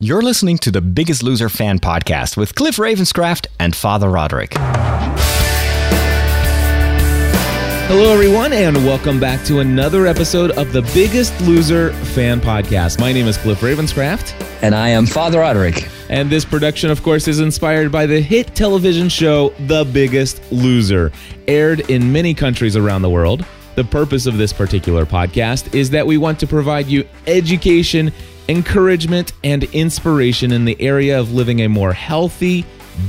[0.00, 4.54] You're listening to the Biggest Loser fan podcast with Cliff Ravenscraft and Father Roderick.
[7.88, 13.00] Hello, everyone, and welcome back to another episode of the Biggest Loser fan podcast.
[13.00, 14.40] My name is Cliff Ravenscraft.
[14.62, 15.88] And I am Father Roderick.
[16.08, 21.10] And this production, of course, is inspired by the hit television show The Biggest Loser,
[21.48, 23.44] aired in many countries around the world.
[23.74, 28.12] The purpose of this particular podcast is that we want to provide you education
[28.48, 32.64] encouragement, and inspiration in the area of living a more healthy,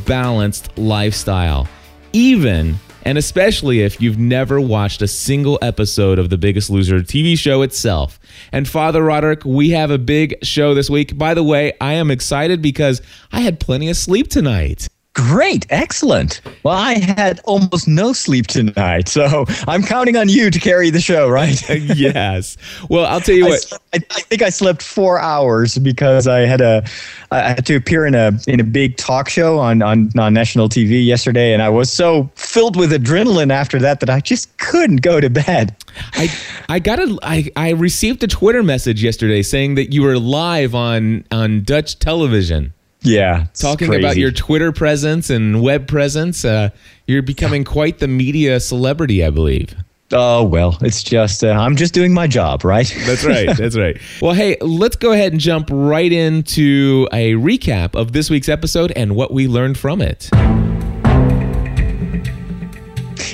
[0.05, 1.67] balanced lifestyle.
[2.13, 7.37] Even and especially if you've never watched a single episode of The Biggest Loser TV
[7.37, 8.19] show itself.
[8.51, 11.17] And Father Roderick, we have a big show this week.
[11.17, 13.01] By the way, I am excited because
[13.31, 14.89] I had plenty of sleep tonight.
[15.27, 16.39] Great, excellent.
[16.63, 21.01] Well, I had almost no sleep tonight, so I'm counting on you to carry the
[21.01, 21.61] show, right?
[21.69, 22.55] yes.
[22.89, 23.73] Well, I'll tell you what.
[23.93, 26.85] I, I, think I slept four hours because I had a
[27.31, 30.69] I had to appear in a in a big talk show on on, on national
[30.69, 35.01] TV yesterday, and I was so filled with adrenaline after that that I just couldn't
[35.01, 35.75] go to bed.
[36.13, 36.33] I
[36.69, 40.73] I got a I, I received a Twitter message yesterday saying that you were live
[40.73, 42.73] on on Dutch television.
[43.01, 43.47] Yeah.
[43.53, 44.03] Talking crazy.
[44.03, 46.69] about your Twitter presence and web presence, uh,
[47.07, 49.75] you're becoming quite the media celebrity, I believe.
[50.11, 52.91] Oh, well, it's just, uh, I'm just doing my job, right?
[53.05, 53.55] That's right.
[53.55, 53.99] That's right.
[54.21, 58.91] Well, hey, let's go ahead and jump right into a recap of this week's episode
[58.95, 60.29] and what we learned from it.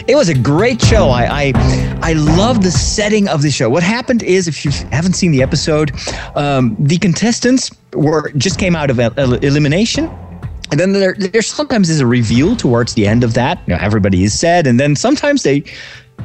[0.08, 1.10] It was a great show.
[1.10, 3.70] I, I, I love the setting of the show.
[3.70, 5.92] What happened is, if you haven't seen the episode,
[6.36, 10.10] um, the contestants were just came out of elimination.
[10.72, 13.60] And then there, there sometimes is a reveal towards the end of that.
[13.68, 15.64] You know, everybody is said, and then sometimes they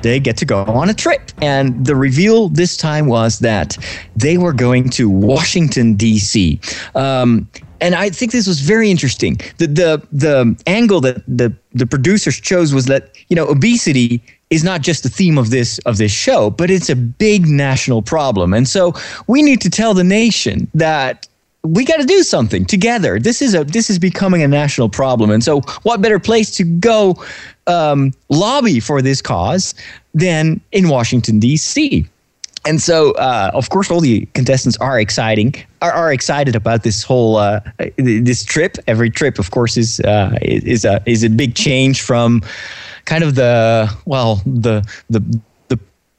[0.02, 1.32] they get to go on a trip.
[1.42, 3.76] And the reveal this time was that
[4.16, 6.60] they were going to Washington D.C.
[6.94, 7.48] Um,
[7.80, 9.40] and I think this was very interesting.
[9.58, 14.64] The the the angle that the the producers chose was that you know obesity is
[14.64, 18.52] not just the theme of this of this show, but it's a big national problem,
[18.52, 18.92] and so
[19.26, 21.26] we need to tell the nation that
[21.62, 23.18] we got to do something together.
[23.18, 26.64] This is a this is becoming a national problem, and so what better place to
[26.64, 27.22] go
[27.70, 29.74] um, lobby for this cause
[30.14, 32.06] than in Washington D.C.
[32.66, 37.02] And so, uh, of course, all the contestants are exciting are, are excited about this
[37.02, 37.60] whole uh,
[37.96, 38.76] this trip.
[38.86, 42.42] Every trip, of course, is uh, is a is a big change from
[43.06, 45.20] kind of the well the the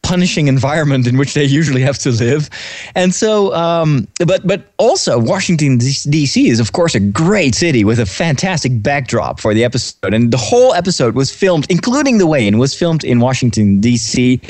[0.03, 2.49] punishing environment in which they usually have to live.
[2.95, 6.49] And so, um, but but also Washington D.C.
[6.49, 10.37] is of course a great city with a fantastic backdrop for the episode, and the
[10.37, 14.41] whole episode was filmed, including the weigh-in, was filmed in Washington D.C.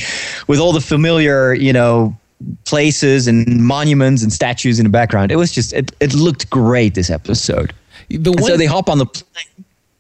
[0.48, 2.16] with all the familiar, you know.
[2.66, 5.32] Places and monuments and statues in the background.
[5.32, 7.72] It was just it, it looked great this episode.
[8.10, 9.46] The one, so they hop on the plane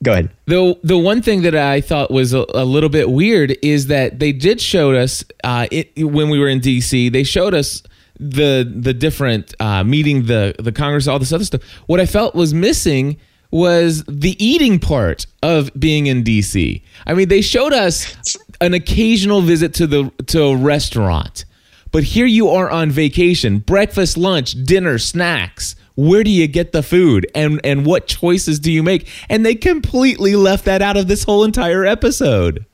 [0.03, 0.29] go ahead.
[0.45, 4.19] The the one thing that I thought was a, a little bit weird is that
[4.19, 7.11] they did show us uh, it, when we were in DC.
[7.11, 7.83] They showed us
[8.19, 11.63] the the different uh, meeting the the Congress, all this other stuff.
[11.87, 13.17] What I felt was missing
[13.51, 16.81] was the eating part of being in DC.
[17.05, 18.15] I mean, they showed us
[18.61, 21.45] an occasional visit to the to a restaurant.
[21.91, 26.83] But here you are on vacation, breakfast, lunch, dinner, snacks where do you get the
[26.83, 31.07] food and and what choices do you make and they completely left that out of
[31.07, 32.65] this whole entire episode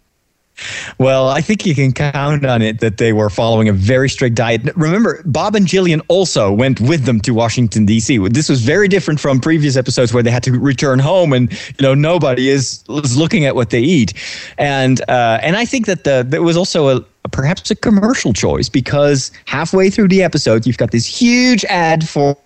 [0.98, 4.36] well, I think you can count on it that they were following a very strict
[4.36, 4.76] diet.
[4.76, 8.18] Remember, Bob and Jillian also went with them to Washington D.C.
[8.30, 11.82] This was very different from previous episodes where they had to return home and you
[11.82, 14.14] know nobody is, is looking at what they eat,
[14.58, 18.70] and uh, and I think that the there was also a perhaps a commercial choice
[18.70, 22.38] because halfway through the episode you've got this huge ad for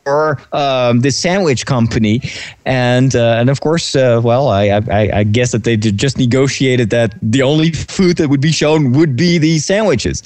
[0.53, 2.21] um, this sandwich company.
[2.65, 6.89] And uh, and of course uh, well I, I, I guess that they just negotiated
[6.91, 10.23] that the only food that would be shown would be these sandwiches.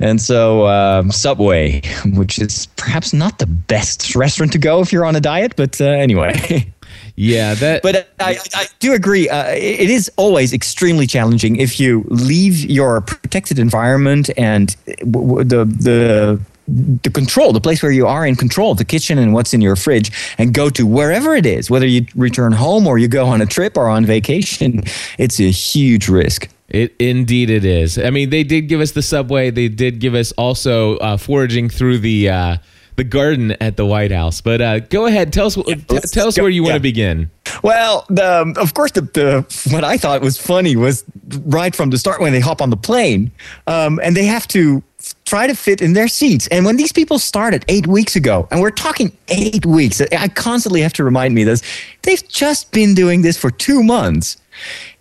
[0.00, 1.82] And so um, Subway
[2.14, 5.80] which is perhaps not the best restaurant to go if you're on a diet but
[5.80, 6.72] uh, anyway
[7.18, 7.82] Yeah, that.
[7.82, 9.28] But I, I do agree.
[9.28, 16.40] Uh, it is always extremely challenging if you leave your protected environment and the the
[16.68, 19.74] the control, the place where you are in control, the kitchen and what's in your
[19.74, 23.40] fridge, and go to wherever it is, whether you return home or you go on
[23.40, 24.84] a trip or on vacation,
[25.18, 26.48] it's a huge risk.
[26.68, 27.98] It indeed it is.
[27.98, 29.50] I mean, they did give us the subway.
[29.50, 32.28] They did give us also uh, foraging through the.
[32.28, 32.56] Uh,
[32.98, 34.42] the garden at the White House.
[34.42, 35.74] But uh, go ahead, tell us t-
[36.12, 37.30] tell us go, where you want to begin.
[37.62, 41.04] Well, the, of course, the, the what I thought was funny was
[41.46, 43.32] right from the start when they hop on the plane,
[43.66, 44.82] um, and they have to
[45.24, 46.46] try to fit in their seats.
[46.48, 50.82] And when these people started eight weeks ago, and we're talking eight weeks, I constantly
[50.82, 51.62] have to remind me this,
[52.02, 54.36] they've just been doing this for two months.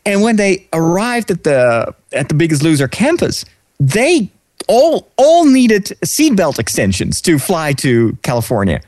[0.06, 3.44] And when they arrived at the at the Biggest Loser campus,
[3.80, 4.32] they
[4.68, 8.82] all all needed seatbelt extensions to fly to California.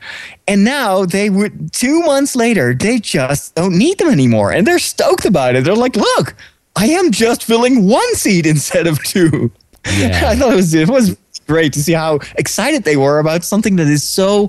[0.48, 4.52] And now they would two months later, they just don't need them anymore.
[4.52, 5.64] And they're stoked about it.
[5.64, 6.36] They're like, look,
[6.76, 9.52] I am just filling one seat instead of two.
[9.98, 10.24] Yeah.
[10.28, 11.18] I thought it was it was
[11.48, 14.48] great to see how excited they were about something that is so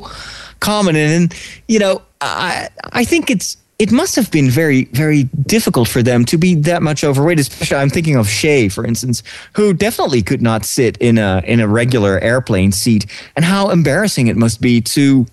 [0.61, 0.97] common.
[0.97, 1.35] And, and
[1.69, 6.27] you know, I I think it's it must have been very, very difficult for them
[6.27, 7.41] to be that much overweight.
[7.41, 9.23] Especially, I'm thinking of Shay, for instance,
[9.55, 13.07] who definitely could not sit in a in a regular airplane seat,
[13.37, 15.27] and how embarrassing it must be to,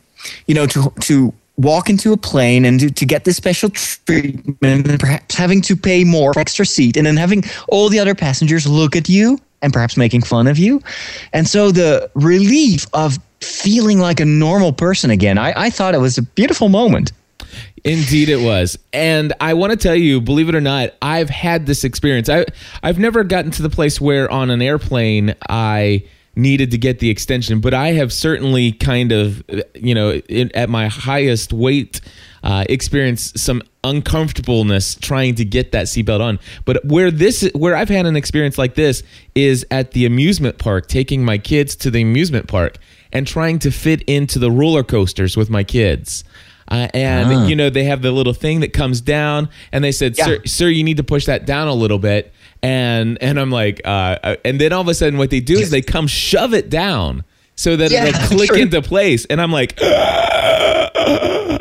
[0.48, 4.88] you know, to to walk into a plane and to, to get this special treatment,
[4.88, 8.16] and perhaps having to pay more for extra seat, and then having all the other
[8.16, 10.82] passengers look at you and perhaps making fun of you,
[11.34, 16.00] and so the relief of feeling like a normal person again, I, I thought it
[16.00, 17.12] was a beautiful moment.
[17.88, 18.78] Indeed, it was.
[18.92, 22.28] And I want to tell you, believe it or not, I've had this experience.
[22.28, 22.46] I,
[22.84, 26.04] I've never gotten to the place where on an airplane I
[26.36, 29.44] needed to get the extension, but I have certainly kind of,
[29.74, 32.02] you know, in, at my highest weight,
[32.44, 36.40] uh, experienced some uncomfortableness trying to get that seatbelt on.
[36.66, 39.02] But where this, where I've had an experience like this,
[39.34, 42.78] is at the amusement park, taking my kids to the amusement park
[43.12, 46.24] and trying to fit into the roller coasters with my kids.
[46.70, 47.46] Uh, and uh-huh.
[47.46, 50.26] you know they have the little thing that comes down, and they said, yeah.
[50.26, 53.82] "Sir, sir, you need to push that down a little bit." And and I'm like,
[53.86, 56.54] uh, uh and then all of a sudden, what they do is they come shove
[56.54, 57.24] it down
[57.56, 58.58] so that yeah, it'll click true.
[58.58, 59.80] into place, and I'm like.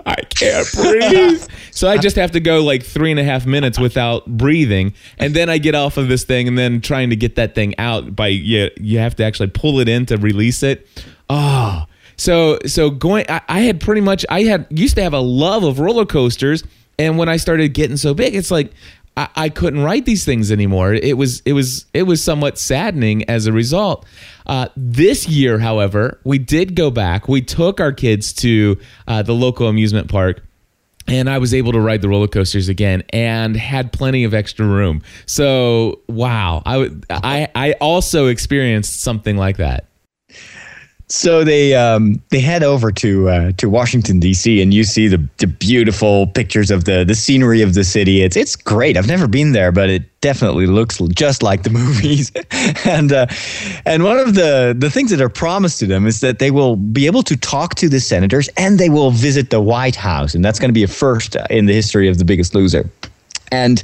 [0.06, 1.46] I can't breathe.
[1.70, 5.34] so I just have to go like three and a half minutes without breathing, and
[5.34, 8.16] then I get off of this thing, and then trying to get that thing out
[8.16, 8.70] by you.
[8.76, 10.88] You have to actually pull it in to release it.
[11.28, 15.20] Oh, so so going, I, I had pretty much I had used to have a
[15.20, 16.64] love of roller coasters,
[16.98, 18.72] and when I started getting so big, it's like
[19.16, 20.94] I, I, couldn't ride these things anymore.
[20.94, 24.06] It was it was it was somewhat saddening as a result.
[24.46, 27.28] Uh, this year, however, we did go back.
[27.28, 28.78] We took our kids to
[29.08, 30.42] uh, the local amusement park.
[31.08, 34.66] And I was able to ride the roller coasters again, and had plenty of extra
[34.66, 35.02] room.
[35.24, 36.64] So, wow!
[36.66, 39.86] I, I, I also experienced something like that.
[41.08, 44.60] So they um, they head over to uh, to Washington D.C.
[44.60, 48.22] and you see the, the beautiful pictures of the the scenery of the city.
[48.22, 48.96] It's it's great.
[48.96, 52.32] I've never been there, but it definitely looks just like the movies.
[52.84, 53.26] and uh,
[53.84, 56.74] and one of the the things that are promised to them is that they will
[56.74, 60.44] be able to talk to the senators and they will visit the White House, and
[60.44, 62.90] that's going to be a first in the history of The Biggest Loser.
[63.52, 63.82] And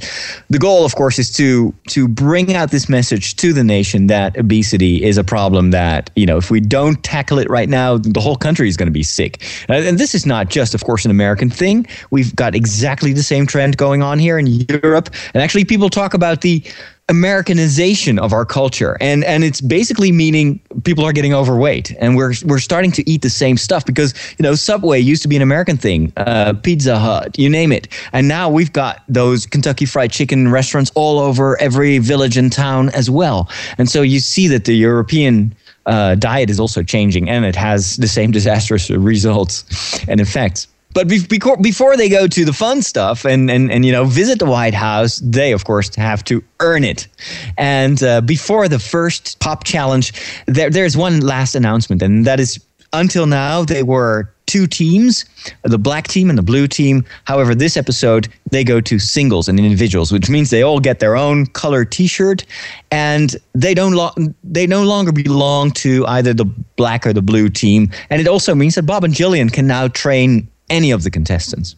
[0.50, 4.36] the goal, of course, is to to bring out this message to the nation that
[4.36, 8.20] obesity is a problem that you know if we don't tackle it right now, the
[8.20, 9.42] whole country is going to be sick.
[9.68, 11.86] Uh, and this is not just, of course, an American thing.
[12.10, 15.10] We've got exactly the same trend going on here in Europe.
[15.34, 16.62] And actually, people talk about the
[17.08, 22.32] Americanization of our culture, and and it's basically meaning people are getting overweight, and we're
[22.44, 25.42] we're starting to eat the same stuff because you know Subway used to be an
[25.42, 30.12] American thing, uh, Pizza Hut, you name it, and now we've got those Kentucky Fried
[30.12, 34.64] Chicken restaurants all over every village and town as well, and so you see that
[34.64, 35.54] the European
[35.86, 39.64] uh, diet is also changing, and it has the same disastrous results
[40.08, 40.68] and effects.
[40.94, 44.46] But before they go to the fun stuff and, and, and you know visit the
[44.46, 47.08] White House, they of course have to earn it.
[47.56, 50.12] And uh, before the first pop challenge,
[50.46, 52.60] there there's one last announcement, and that is
[52.92, 55.24] until now they were two teams,
[55.62, 57.06] the black team and the blue team.
[57.24, 61.16] However, this episode they go to singles and individuals, which means they all get their
[61.16, 62.44] own color T-shirt,
[62.90, 66.44] and they don't lo- they no longer belong to either the
[66.76, 67.90] black or the blue team.
[68.10, 71.76] And it also means that Bob and Jillian can now train any of the contestants.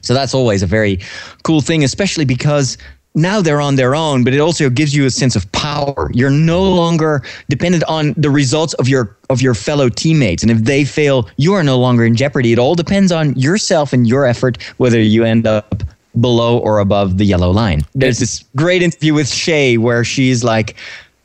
[0.00, 0.98] So that's always a very
[1.44, 2.76] cool thing, especially because
[3.14, 6.10] now they're on their own, but it also gives you a sense of power.
[6.14, 10.42] You're no longer dependent on the results of your of your fellow teammates.
[10.42, 12.52] And if they fail, you are no longer in jeopardy.
[12.52, 15.84] It all depends on yourself and your effort whether you end up
[16.20, 17.82] below or above the yellow line.
[17.94, 20.76] There's this great interview with Shay where she's like,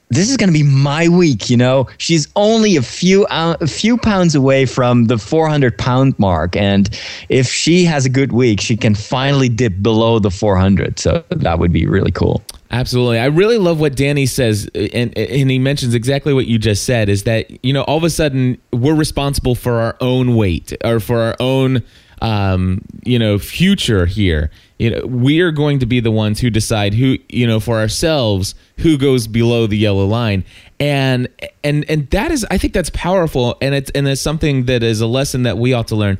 [0.09, 1.49] this is going to be my week.
[1.49, 6.17] You know, she's only a few uh, a few pounds away from the 400 pound
[6.17, 6.89] mark, and
[7.29, 10.99] if she has a good week, she can finally dip below the 400.
[10.99, 12.41] So that would be really cool.
[12.69, 13.19] Absolutely.
[13.19, 17.07] I really love what Danny says and and he mentions exactly what you just said
[17.07, 20.99] is that you know all of a sudden we're responsible for our own weight or
[20.99, 21.81] for our own
[22.21, 26.49] um, you know future here you know we are going to be the ones who
[26.49, 30.43] decide who you know for ourselves who goes below the yellow line.
[30.79, 31.27] And
[31.63, 35.01] and and that is I think that's powerful and it's and it's something that is
[35.01, 36.19] a lesson that we ought to learn.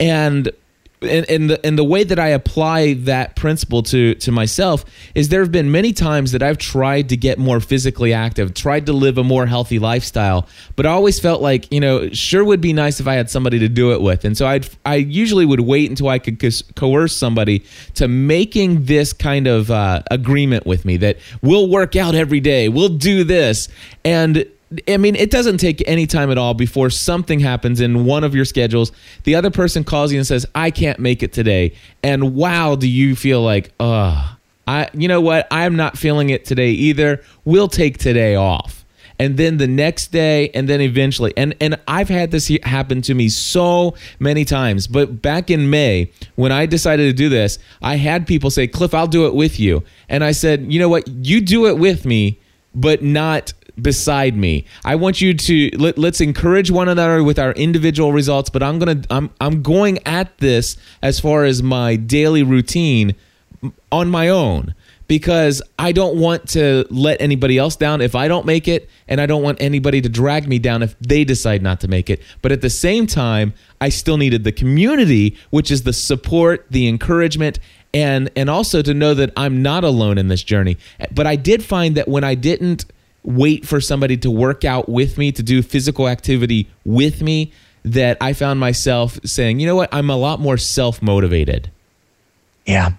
[0.00, 0.50] And
[1.02, 5.28] and, and the and the way that I apply that principle to to myself is
[5.28, 8.92] there have been many times that I've tried to get more physically active, tried to
[8.92, 12.72] live a more healthy lifestyle, but I always felt like you know sure would be
[12.72, 15.60] nice if I had somebody to do it with, and so I I usually would
[15.60, 16.42] wait until I could
[16.76, 22.14] coerce somebody to making this kind of uh, agreement with me that we'll work out
[22.14, 23.68] every day, we'll do this,
[24.04, 24.46] and
[24.88, 28.34] I mean, it doesn't take any time at all before something happens in one of
[28.34, 28.92] your schedules.
[29.24, 32.88] The other person calls you and says, "I can't make it today," and wow, do
[32.88, 34.36] you feel like, "Ugh,
[34.66, 35.46] I, you know what?
[35.50, 37.22] I'm not feeling it today either.
[37.44, 38.84] We'll take today off."
[39.18, 43.14] And then the next day, and then eventually, and and I've had this happen to
[43.14, 44.86] me so many times.
[44.86, 48.94] But back in May, when I decided to do this, I had people say, "Cliff,
[48.94, 51.06] I'll do it with you," and I said, "You know what?
[51.08, 52.38] You do it with me."
[52.74, 54.66] but not beside me.
[54.84, 58.78] I want you to let, us encourage one another with our individual results, but I'm
[58.78, 63.14] going to I'm I'm going at this as far as my daily routine
[63.90, 64.74] on my own
[65.06, 69.20] because I don't want to let anybody else down if I don't make it and
[69.20, 72.22] I don't want anybody to drag me down if they decide not to make it.
[72.40, 76.88] But at the same time, I still needed the community, which is the support, the
[76.88, 77.58] encouragement
[77.94, 80.78] and and also to know that I'm not alone in this journey.
[81.14, 82.86] But I did find that when I didn't
[83.24, 87.52] wait for somebody to work out with me, to do physical activity with me,
[87.84, 91.70] that I found myself saying, you know what, I'm a lot more self motivated.
[92.66, 92.92] Yeah.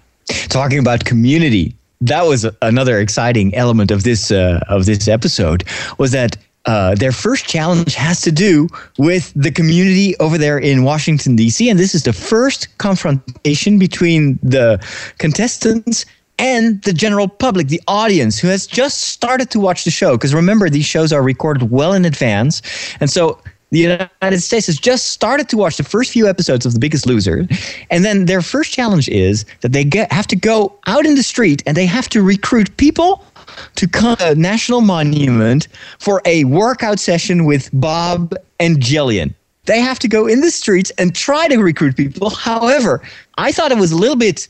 [0.48, 5.64] Talking about community, that was another exciting element of this uh, of this episode
[5.98, 10.82] was that uh, their first challenge has to do with the community over there in
[10.82, 11.68] Washington D.C.
[11.68, 14.82] and this is the first confrontation between the
[15.18, 16.06] contestants
[16.38, 20.12] and the general public, the audience who has just started to watch the show.
[20.12, 22.62] Because remember, these shows are recorded well in advance.
[23.00, 26.74] And so the United States has just started to watch the first few episodes of
[26.74, 27.46] The Biggest Loser.
[27.90, 31.22] And then their first challenge is that they get, have to go out in the
[31.22, 33.24] street and they have to recruit people
[33.76, 39.34] to come to a national monument for a workout session with Bob and Jillian.
[39.66, 42.30] They have to go in the streets and try to recruit people.
[42.30, 43.02] However,
[43.38, 44.46] I thought it was a little bit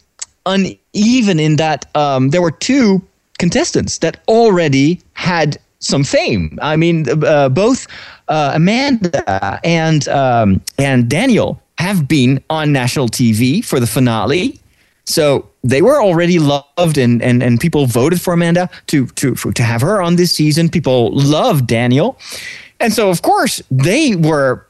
[0.47, 3.03] uneven in that um, there were two
[3.39, 6.59] contestants that already had some fame.
[6.63, 7.87] I mean, uh, both
[8.29, 14.59] uh, Amanda and um, and Daniel have been on national TV for the finale,
[15.05, 19.63] so they were already loved, and and and people voted for Amanda to to to
[19.63, 20.69] have her on this season.
[20.69, 22.19] People loved Daniel,
[22.81, 24.67] and so of course they were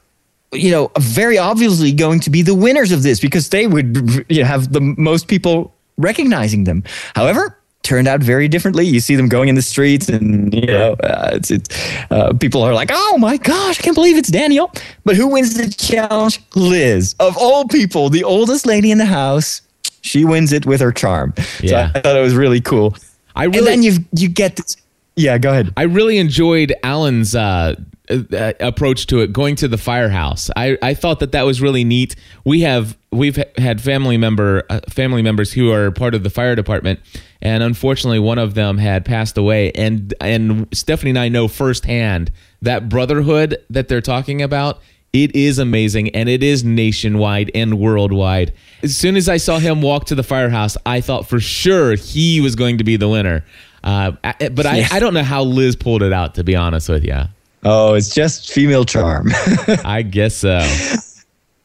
[0.55, 4.41] you know, very obviously going to be the winners of this because they would you
[4.41, 6.83] know, have the most people recognizing them.
[7.15, 8.85] However, turned out very differently.
[8.85, 11.69] You see them going in the streets, and you know, uh, it's, it's
[12.11, 14.71] uh, people are like, "Oh my gosh, I can't believe it's Daniel!"
[15.05, 16.41] But who wins the challenge?
[16.55, 19.61] Liz, of all people, the oldest lady in the house.
[20.01, 21.33] She wins it with her charm.
[21.61, 22.95] Yeah, so I thought it was really cool.
[23.35, 24.77] I really, and then you you get this.
[25.15, 25.73] Yeah, go ahead.
[25.77, 27.75] I really enjoyed Allen's uh,
[28.09, 30.49] uh, approach to it going to the firehouse.
[30.55, 32.15] I, I thought that that was really neat.
[32.43, 36.55] We have we've had family member uh, family members who are part of the fire
[36.55, 36.99] department
[37.41, 39.71] and unfortunately one of them had passed away.
[39.71, 42.31] And and stephanie and i know firsthand
[42.61, 44.81] that brotherhood that they're talking about
[45.15, 48.53] it is amazing and it is nationwide and worldwide
[48.83, 52.41] as soon as i saw him walk to the firehouse i thought for sure he
[52.41, 53.43] was going to be the winner
[53.83, 54.11] uh,
[54.51, 57.23] but I, I don't know how liz pulled it out to be honest with you
[57.67, 59.31] Oh, it's just female charm.
[59.83, 60.59] I guess so.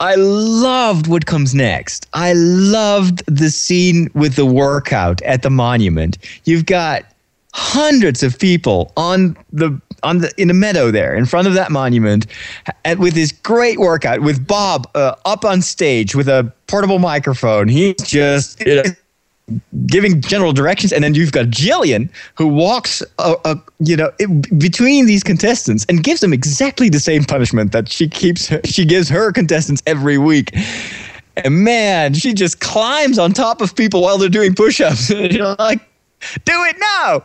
[0.00, 2.09] I loved what comes next.
[2.14, 6.16] I loved the scene with the workout at the monument.
[6.47, 7.04] You've got
[7.52, 11.71] hundreds of people on the on the in the meadow there in front of that
[11.71, 12.26] monument
[12.99, 17.69] with this great workout with Bob uh, up on stage with a portable microphone.
[17.69, 18.83] He's just you know,
[19.87, 24.59] giving general directions, and then you've got Jillian who walks, uh, uh, you know, it,
[24.59, 29.09] between these contestants and gives them exactly the same punishment that she keeps she gives
[29.09, 30.54] her contestants every week.
[31.37, 35.12] And man, she just climbs on top of people while they're doing push-ups.
[35.59, 35.80] Like,
[36.45, 37.25] do it now.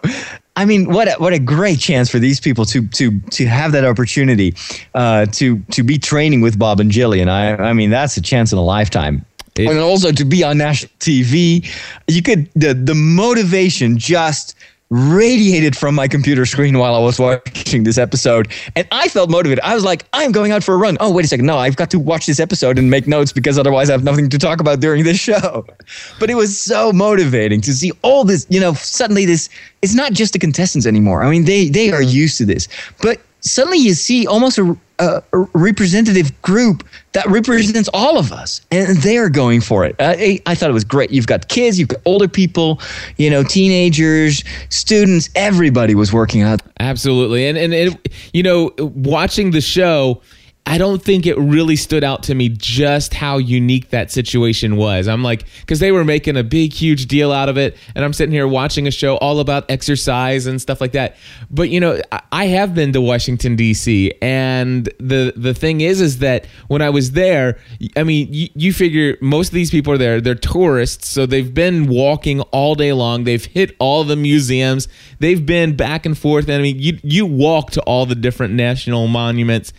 [0.55, 3.71] I mean, what a, what a great chance for these people to to to have
[3.73, 4.55] that opportunity
[4.93, 7.27] uh, to to be training with Bob and Jillian.
[7.27, 9.25] I I mean, that's a chance in a lifetime.
[9.55, 11.65] It, and also to be on national TV,
[12.07, 14.55] you could the the motivation just
[14.89, 18.51] radiated from my computer screen while I was watching this episode.
[18.75, 19.63] And I felt motivated.
[19.63, 20.97] I was like, I'm going out for a run.
[20.99, 21.45] Oh, wait a second.
[21.45, 24.29] No, I've got to watch this episode and make notes because otherwise I have nothing
[24.29, 25.65] to talk about during this show.
[26.19, 29.49] But it was so motivating to see all this, you know, suddenly this,
[29.81, 31.23] it's not just the contestants anymore.
[31.23, 32.67] I mean, they, they are used to this.
[33.01, 35.21] But suddenly you see almost a, a,
[35.53, 36.83] representative group
[37.13, 39.95] that represents all of us, and they're going for it.
[39.99, 41.11] Uh, I, I, thought it was great.
[41.11, 42.81] You've got kids, you've got older people,
[43.17, 45.29] you know, teenagers, students.
[45.35, 46.61] Everybody was working out.
[46.79, 50.21] Absolutely, and and you know, watching the show
[50.67, 55.07] I don't think it really stood out to me just how unique that situation was.
[55.07, 58.13] I'm like, because they were making a big, huge deal out of it, and I'm
[58.13, 61.17] sitting here watching a show all about exercise and stuff like that.
[61.51, 66.17] But you know, I have been to Washington D.C., and the the thing is, is
[66.19, 67.59] that when I was there,
[67.95, 71.53] I mean, you, you figure most of these people are there; they're tourists, so they've
[71.53, 73.23] been walking all day long.
[73.23, 74.87] They've hit all the museums.
[75.19, 76.45] They've been back and forth.
[76.45, 79.71] And I mean, you you walk to all the different national monuments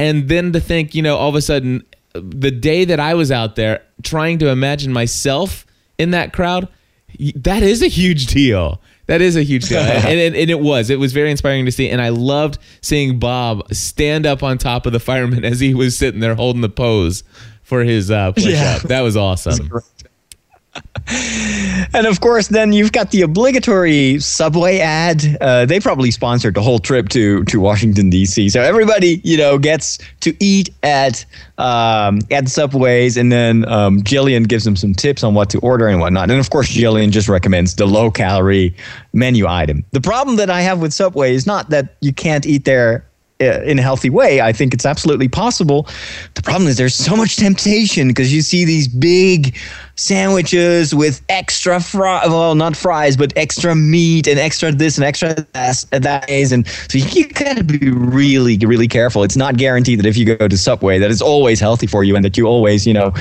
[0.00, 3.30] and then to think, you know, all of a sudden, the day that I was
[3.30, 5.66] out there trying to imagine myself
[5.98, 6.68] in that crowd,
[7.36, 8.80] that is a huge deal.
[9.06, 9.78] That is a huge deal.
[9.80, 10.88] and, and, and, it was.
[10.88, 11.90] It was very inspiring to see.
[11.90, 15.98] And I loved seeing Bob stand up on top of the fireman as he was
[15.98, 17.22] sitting there holding the pose
[17.62, 18.76] for his uh, push yeah.
[18.76, 18.82] up.
[18.82, 19.70] That was awesome.
[21.94, 25.36] And of course, then you've got the obligatory subway ad.
[25.40, 28.48] Uh, they probably sponsored the whole trip to to Washington D.C.
[28.48, 31.24] So everybody, you know, gets to eat at
[31.58, 35.88] um, at subways, and then um, Jillian gives them some tips on what to order
[35.88, 36.30] and whatnot.
[36.30, 38.74] And of course, Jillian just recommends the low calorie
[39.12, 39.84] menu item.
[39.92, 43.04] The problem that I have with Subway is not that you can't eat there
[43.40, 44.42] uh, in a healthy way.
[44.42, 45.88] I think it's absolutely possible.
[46.34, 49.56] The problem is there's so much temptation because you see these big
[50.00, 55.34] sandwiches with extra fry, well, not fries, but extra meat and extra this and extra
[55.52, 56.52] that, that is.
[56.52, 59.22] And so you gotta be really, really careful.
[59.24, 62.16] It's not guaranteed that if you go to Subway that it's always healthy for you
[62.16, 63.12] and that you always, you know,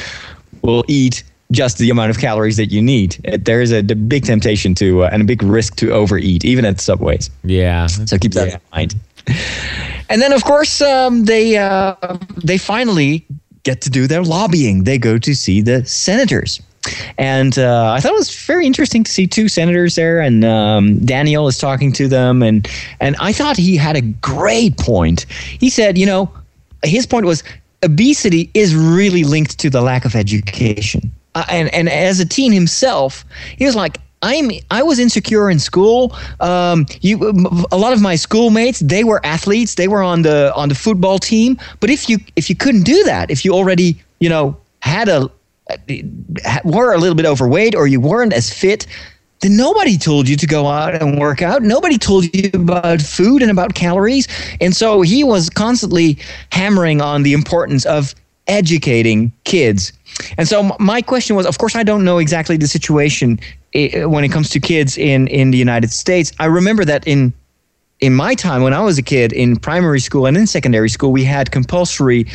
[0.61, 3.13] will eat just the amount of calories that you need.
[3.43, 6.63] There is a, a big temptation to uh, and a big risk to overeat, even
[6.63, 7.29] at subways.
[7.43, 7.87] Yeah.
[7.87, 8.55] So keep that yeah.
[8.55, 8.95] in mind.
[10.09, 11.95] And then, of course, um, they uh,
[12.37, 13.25] they finally
[13.69, 14.83] get to do their lobbying.
[14.83, 16.61] They go to see the senators.
[17.17, 20.97] And uh, I thought it was very interesting to see two senators there, and um,
[21.05, 22.67] Daniel is talking to them, and
[22.99, 25.25] and I thought he had a great point.
[25.59, 26.31] He said, you know,
[26.83, 27.43] his point was
[27.83, 31.11] obesity is really linked to the lack of education.
[31.35, 33.25] Uh, and and as a teen himself,
[33.57, 36.15] he was like, I'm I was insecure in school.
[36.39, 37.19] Um, you,
[37.71, 39.75] a lot of my schoolmates they were athletes.
[39.75, 41.57] They were on the on the football team.
[41.79, 45.29] But if you if you couldn't do that, if you already you know had a
[46.63, 48.87] were a little bit overweight or you weren't as fit,
[49.41, 51.61] then nobody told you to go out and work out.
[51.61, 54.27] Nobody told you about food and about calories.
[54.59, 56.17] And so he was constantly
[56.51, 58.15] hammering on the importance of
[58.47, 59.93] educating kids.
[60.37, 63.39] And so my question was, of course, I don't know exactly the situation
[63.73, 66.31] eh, when it comes to kids in in the United States.
[66.39, 67.33] I remember that in
[67.99, 71.11] in my time when I was a kid in primary school and in secondary school,
[71.11, 72.25] we had compulsory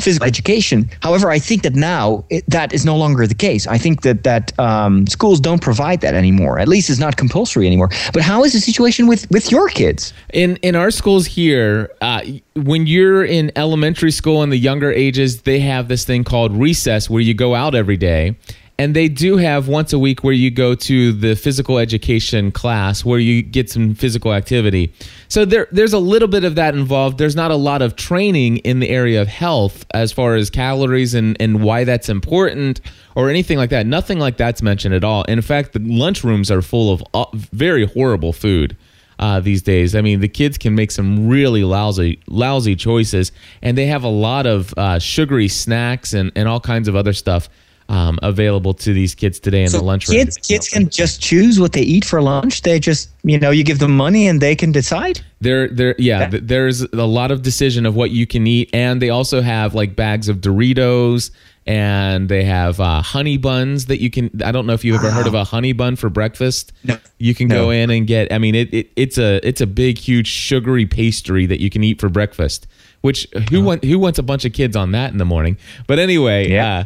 [0.00, 0.88] physical education.
[1.02, 3.66] However, I think that now it, that is no longer the case.
[3.66, 6.58] I think that that um, schools don't provide that anymore.
[6.58, 7.90] At least it's not compulsory anymore.
[8.12, 10.12] But how is the situation with with your kids?
[10.32, 12.22] In in our schools here, uh,
[12.54, 17.10] when you're in elementary school in the younger ages, they have this thing called recess
[17.10, 18.36] where you go out every day
[18.80, 23.04] and they do have once a week where you go to the physical education class
[23.04, 24.90] where you get some physical activity.
[25.28, 27.18] So there, there's a little bit of that involved.
[27.18, 31.12] There's not a lot of training in the area of health as far as calories
[31.12, 32.80] and, and why that's important
[33.14, 33.84] or anything like that.
[33.84, 35.24] Nothing like that's mentioned at all.
[35.24, 38.78] In fact, the lunchrooms are full of uh, very horrible food.
[39.18, 39.94] Uh, these days.
[39.94, 44.08] I mean, the kids can make some really lousy, lousy choices, and they have a
[44.08, 47.50] lot of uh, sugary snacks and, and all kinds of other stuff
[47.90, 50.18] um, available to these kids today in so the lunchroom.
[50.18, 52.62] Kids, kids can just choose what they eat for lunch.
[52.62, 55.20] They just, you know, you give them money and they can decide.
[55.40, 56.30] There, there, yeah.
[56.32, 56.38] yeah.
[56.40, 59.96] There's a lot of decision of what you can eat, and they also have like
[59.96, 61.32] bags of Doritos,
[61.66, 64.30] and they have uh, honey buns that you can.
[64.44, 65.14] I don't know if you've ever wow.
[65.14, 66.72] heard of a honey bun for breakfast.
[66.84, 66.96] No.
[67.18, 67.56] You can no.
[67.56, 68.32] go in and get.
[68.32, 71.82] I mean, it, it it's a it's a big, huge sugary pastry that you can
[71.82, 72.68] eat for breakfast.
[73.02, 73.60] Which who uh-huh.
[73.62, 75.56] want who wants a bunch of kids on that in the morning?
[75.86, 76.84] But anyway, yeah.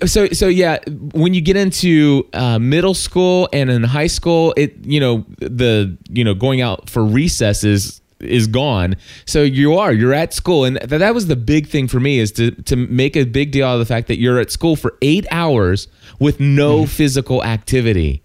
[0.00, 0.78] Uh, so so yeah
[1.12, 5.96] when you get into uh, middle school and in high school it you know the
[6.10, 10.78] you know going out for recesses is gone so you are you're at school and
[10.78, 13.66] th- that was the big thing for me is to to make a big deal
[13.66, 15.86] out of the fact that you're at school for eight hours
[16.18, 16.86] with no mm-hmm.
[16.86, 18.22] physical activity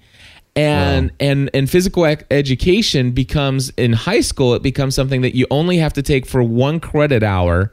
[0.55, 5.77] and and and physical education becomes in high school it becomes something that you only
[5.77, 7.71] have to take for one credit hour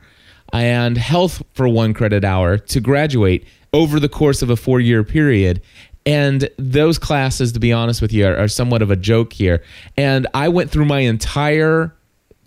[0.53, 5.05] and health for one credit hour to graduate over the course of a four year
[5.05, 5.63] period.
[6.07, 9.63] And those classes to be honest with you are, are somewhat of a joke here.
[9.97, 11.95] And i went through my entire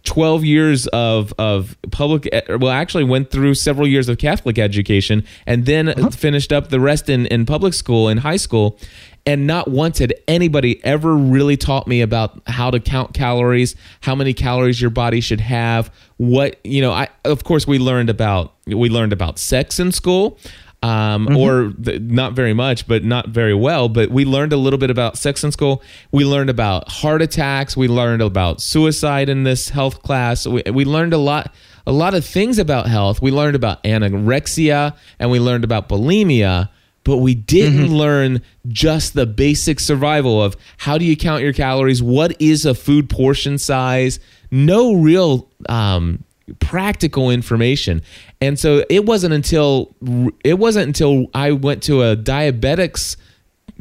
[0.03, 5.65] 12 years of of public well actually went through several years of catholic education and
[5.65, 6.09] then uh-huh.
[6.09, 8.77] finished up the rest in in public school in high school
[9.25, 14.15] and not once had anybody ever really taught me about how to count calories how
[14.15, 18.53] many calories your body should have what you know i of course we learned about
[18.67, 20.37] we learned about sex in school
[20.83, 23.87] um, or th- not very much, but not very well.
[23.87, 25.81] But we learned a little bit about sex in school.
[26.11, 27.77] We learned about heart attacks.
[27.77, 30.45] We learned about suicide in this health class.
[30.45, 31.53] We, we learned a lot,
[31.87, 33.21] a lot of things about health.
[33.21, 36.67] We learned about anorexia and we learned about bulimia.
[37.03, 42.01] But we didn't learn just the basic survival of how do you count your calories?
[42.01, 44.19] What is a food portion size?
[44.51, 46.23] No real um,
[46.59, 48.01] practical information
[48.41, 49.95] and so it wasn't until
[50.43, 53.15] it wasn't until i went to a diabetics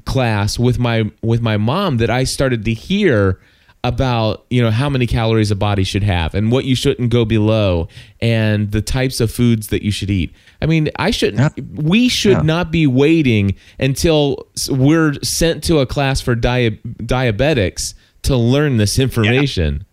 [0.05, 3.41] class with my with my mom that i started to hear
[3.85, 7.25] about you know how many calories a body should have and what you shouldn't go
[7.25, 7.88] below
[8.21, 10.33] and the types of foods that you should eat.
[10.61, 12.42] I mean i shouldn't we should Yeah.
[12.42, 16.71] not be waiting until we're sent to a class for dia-
[17.03, 19.85] diabetics to learn this information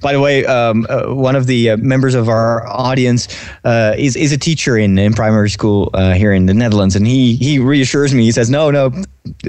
[0.00, 3.28] By the way, um, uh, one of the uh, members of our audience
[3.64, 7.06] uh, is is a teacher in, in primary school uh, here in the Netherlands, and
[7.06, 8.24] he he reassures me.
[8.24, 8.90] He says, "No, no,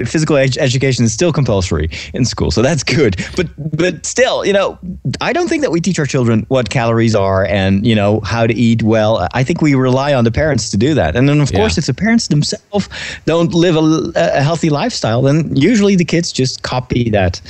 [0.06, 4.52] physical ed- education is still compulsory in school, so that's good." But but still, you
[4.52, 4.78] know,
[5.20, 8.46] I don't think that we teach our children what calories are and you know how
[8.46, 9.28] to eat well.
[9.34, 11.86] I think we rely on the parents to do that, and then of course, if
[11.86, 12.88] the parents themselves
[13.26, 17.40] don't live a, a healthy lifestyle, then usually the kids just copy that.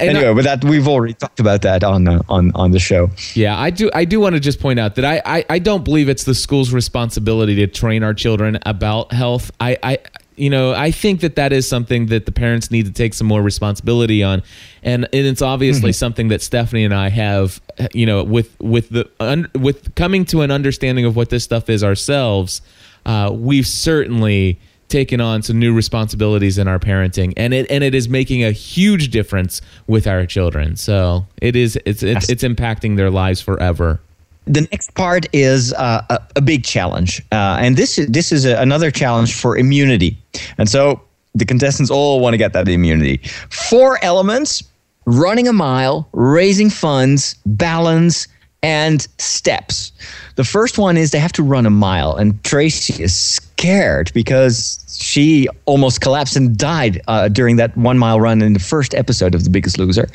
[0.00, 2.78] And anyway, I- but that we've already talked about that on uh, on on the
[2.78, 3.10] show.
[3.34, 3.90] Yeah, I do.
[3.94, 6.34] I do want to just point out that I, I, I don't believe it's the
[6.34, 9.50] school's responsibility to train our children about health.
[9.60, 9.98] I, I,
[10.36, 13.26] you know, I think that that is something that the parents need to take some
[13.26, 14.42] more responsibility on,
[14.82, 17.60] and, and it's obviously something that Stephanie and I have,
[17.92, 21.70] you know, with with the un, with coming to an understanding of what this stuff
[21.70, 22.62] is ourselves.
[23.06, 27.94] Uh, we've certainly taken on some new responsibilities in our parenting and it and it
[27.94, 32.96] is making a huge difference with our children so it is it's it's, it's impacting
[32.96, 34.00] their lives forever
[34.46, 38.44] the next part is uh, a, a big challenge, uh, and this is this is
[38.44, 40.18] a, another challenge for immunity.
[40.58, 41.00] And so
[41.34, 43.18] the contestants all want to get that immunity.
[43.48, 44.62] Four elements:
[45.06, 48.28] running a mile, raising funds, balance,
[48.64, 49.92] and steps.
[50.36, 54.82] The first one is they have to run a mile, and Tracy is scared because
[54.98, 59.34] she almost collapsed and died uh, during that one mile run in the first episode
[59.34, 60.08] of The Biggest Loser.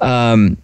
[0.00, 0.56] Um,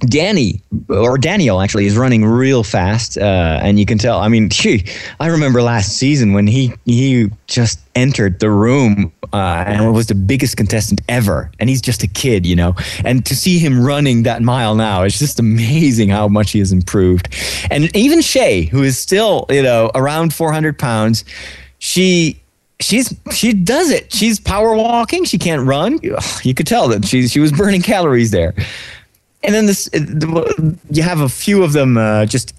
[0.00, 4.18] Danny or Daniel actually is running real fast, uh, and you can tell.
[4.20, 4.84] I mean, gee,
[5.20, 10.14] I remember last season when he he just entered the room uh, and was the
[10.14, 12.74] biggest contestant ever, and he's just a kid, you know.
[13.04, 16.72] And to see him running that mile now, it's just amazing how much he has
[16.72, 17.34] improved.
[17.70, 21.24] And even Shay, who is still you know around 400 pounds,
[21.78, 22.40] she
[22.80, 24.12] she's she does it.
[24.12, 25.24] She's power walking.
[25.24, 25.98] She can't run.
[26.42, 28.54] You could tell that she she was burning calories there.
[29.42, 29.88] And then this,
[30.90, 32.54] you have a few of them uh, just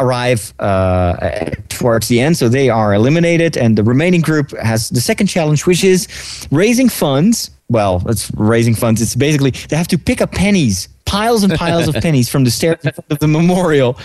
[0.00, 5.00] arrive uh, towards the end, so they are eliminated, and the remaining group has the
[5.00, 6.08] second challenge, which is
[6.50, 7.50] raising funds.
[7.68, 9.00] Well, it's raising funds.
[9.00, 12.50] It's basically they have to pick up pennies, piles and piles of pennies from the
[12.50, 13.98] stairs in front of the memorial,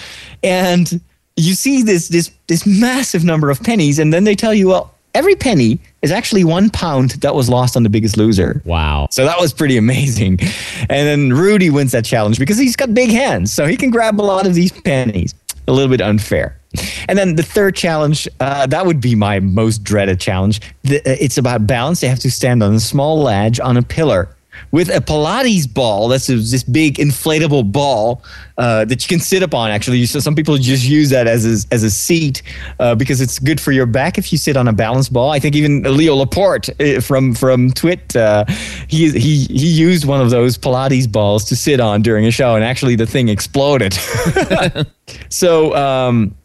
[0.43, 1.01] and
[1.35, 4.94] you see this this this massive number of pennies, and then they tell you, well,
[5.15, 8.61] every penny is actually one pound that was lost on The Biggest Loser.
[8.65, 10.39] wow So that was pretty amazing.
[10.81, 13.51] And then Rudy wins that challenge because he's got big hands.
[13.51, 15.33] So he can grab a lot of these pennies.
[15.67, 16.59] A little bit unfair.
[17.07, 20.61] And then the third challenge, uh, that would be my most dreaded challenge.
[20.83, 22.01] The, uh, it's about balance.
[22.01, 24.29] They have to stand on a small ledge on a pillar
[24.71, 26.07] with a Pilates ball.
[26.07, 28.23] That's this big inflatable ball
[28.57, 29.71] uh, that you can sit upon.
[29.71, 32.41] Actually, so some people just use that as a, as a seat
[32.79, 35.31] uh, because it's good for your back if you sit on a balance ball.
[35.31, 38.45] I think even Leo Laporte uh, from from TWiT, uh,
[38.87, 42.55] he he he used one of those Pilates balls to sit on during a show,
[42.55, 43.93] and actually the thing exploded.
[45.29, 45.75] so.
[45.75, 46.35] Um,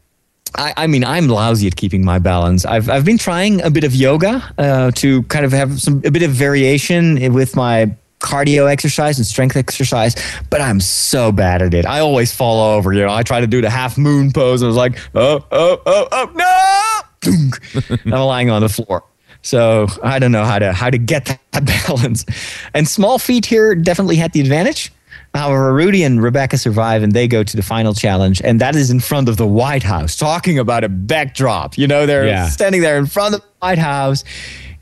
[0.55, 2.65] I, I mean, I'm lousy at keeping my balance.
[2.65, 6.11] I've I've been trying a bit of yoga uh, to kind of have some a
[6.11, 10.15] bit of variation with my cardio exercise and strength exercise,
[10.51, 11.87] but I'm so bad at it.
[11.87, 12.93] I always fall over.
[12.93, 14.63] You know, I try to do the half moon pose.
[14.63, 17.97] And I was like, oh, oh, oh, oh, no!
[18.05, 19.05] I'm lying on the floor.
[19.43, 22.27] So I don't know how to how to get that balance.
[22.75, 24.93] And small feet here definitely had the advantage.
[25.35, 28.91] However, Rudy and Rebecca survive and they go to the final challenge, and that is
[28.91, 30.17] in front of the White House.
[30.17, 32.49] Talking about a backdrop, you know, they're Yeah.
[32.49, 34.25] standing there in front of the White House,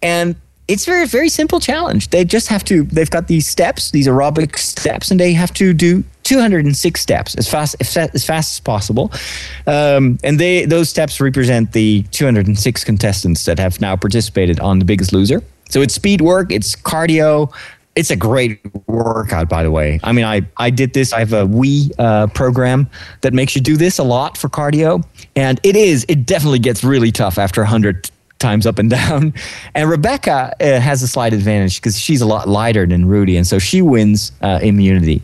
[0.02, 2.08] and it's a very very simple challenge.
[2.10, 2.84] They just have to.
[2.84, 7.48] They've got these steps, these aerobic steps, and they have to do 206 steps as
[7.48, 9.10] fast as, as fast as possible.
[9.66, 14.84] Um, and they those steps represent the 206 contestants that have now participated on The
[14.86, 15.42] Biggest Loser.
[15.70, 17.50] So it's speed work, it's cardio.
[17.98, 19.98] It's a great workout, by the way.
[20.04, 21.12] I mean, I, I did this.
[21.12, 22.88] I have a Wii uh, program
[23.22, 25.04] that makes you do this a lot for cardio.
[25.34, 28.08] And it is, it definitely gets really tough after 100
[28.38, 29.34] times up and down.
[29.74, 33.36] And Rebecca uh, has a slight advantage because she's a lot lighter than Rudy.
[33.36, 35.20] And so she wins uh, immunity.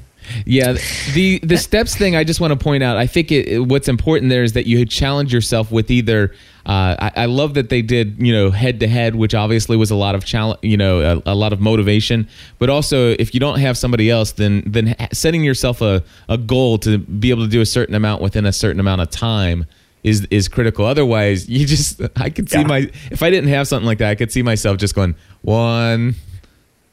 [0.46, 0.76] Yeah,
[1.14, 2.16] the the steps thing.
[2.16, 2.96] I just want to point out.
[2.96, 6.32] I think it, what's important there is that you challenge yourself with either.
[6.66, 9.90] Uh, I, I love that they did you know head to head, which obviously was
[9.90, 12.26] a lot of challenge, you know, a, a lot of motivation.
[12.58, 16.78] But also, if you don't have somebody else, then then setting yourself a, a goal
[16.78, 19.66] to be able to do a certain amount within a certain amount of time
[20.02, 20.86] is is critical.
[20.86, 22.66] Otherwise, you just I could see Yeah.
[22.66, 26.14] my if I didn't have something like that, I could see myself just going one,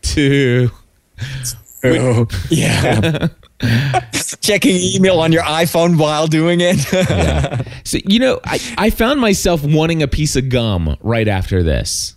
[0.01, 0.69] two.
[1.83, 3.27] Oh, yeah.
[4.41, 6.77] Checking email on your iPhone while doing it.
[7.85, 12.15] So you know, I, I found myself wanting a piece of gum right after this.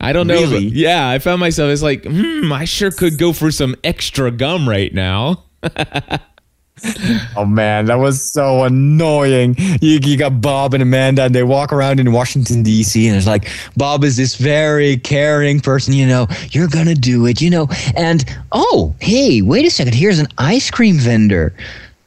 [0.00, 0.34] I don't know.
[0.34, 0.66] if- Really?
[0.66, 1.70] yeah, I found myself.
[1.70, 5.44] It's like, hmm, I sure could go for some extra gum right now.
[7.36, 9.56] Oh man, that was so annoying.
[9.80, 13.08] You, you got Bob and Amanda, and they walk around in Washington D.C.
[13.08, 15.94] and it's like Bob is this very caring person.
[15.94, 17.40] You know, you're gonna do it.
[17.40, 19.94] You know, and oh, hey, wait a second.
[19.94, 21.54] Here's an ice cream vendor.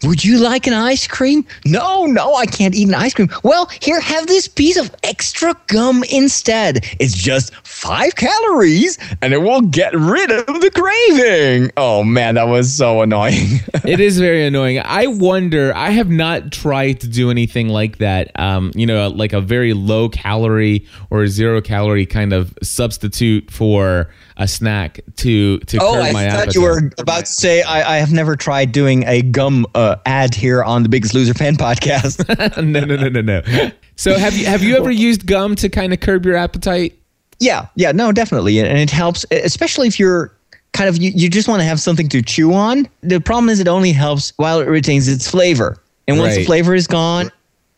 [0.05, 1.45] Would you like an ice cream?
[1.65, 3.29] No, no, I can't eat an ice cream.
[3.43, 6.85] Well, here, have this piece of extra gum instead.
[6.99, 11.71] It's just five calories and it will get rid of the craving.
[11.77, 13.61] Oh man, that was so annoying.
[13.85, 14.79] it is very annoying.
[14.79, 15.75] I wonder.
[15.75, 18.37] I have not tried to do anything like that.
[18.39, 24.11] Um, you know, like a very low calorie or zero calorie kind of substitute for
[24.37, 27.95] a snack to to Oh, curb I my thought you were about to say I,
[27.95, 31.55] I have never tried doing a gum uh, ad here on the Biggest Loser fan
[31.55, 32.25] podcast.
[32.63, 33.71] no, no, no, no, no.
[33.95, 36.97] So have you have you ever used gum to kind of curb your appetite?
[37.39, 40.31] yeah, yeah, no, definitely, and it helps, especially if you're
[40.73, 42.87] kind of you, you just want to have something to chew on.
[43.01, 45.77] The problem is it only helps while it retains its flavor,
[46.07, 47.31] and once the flavor is gone.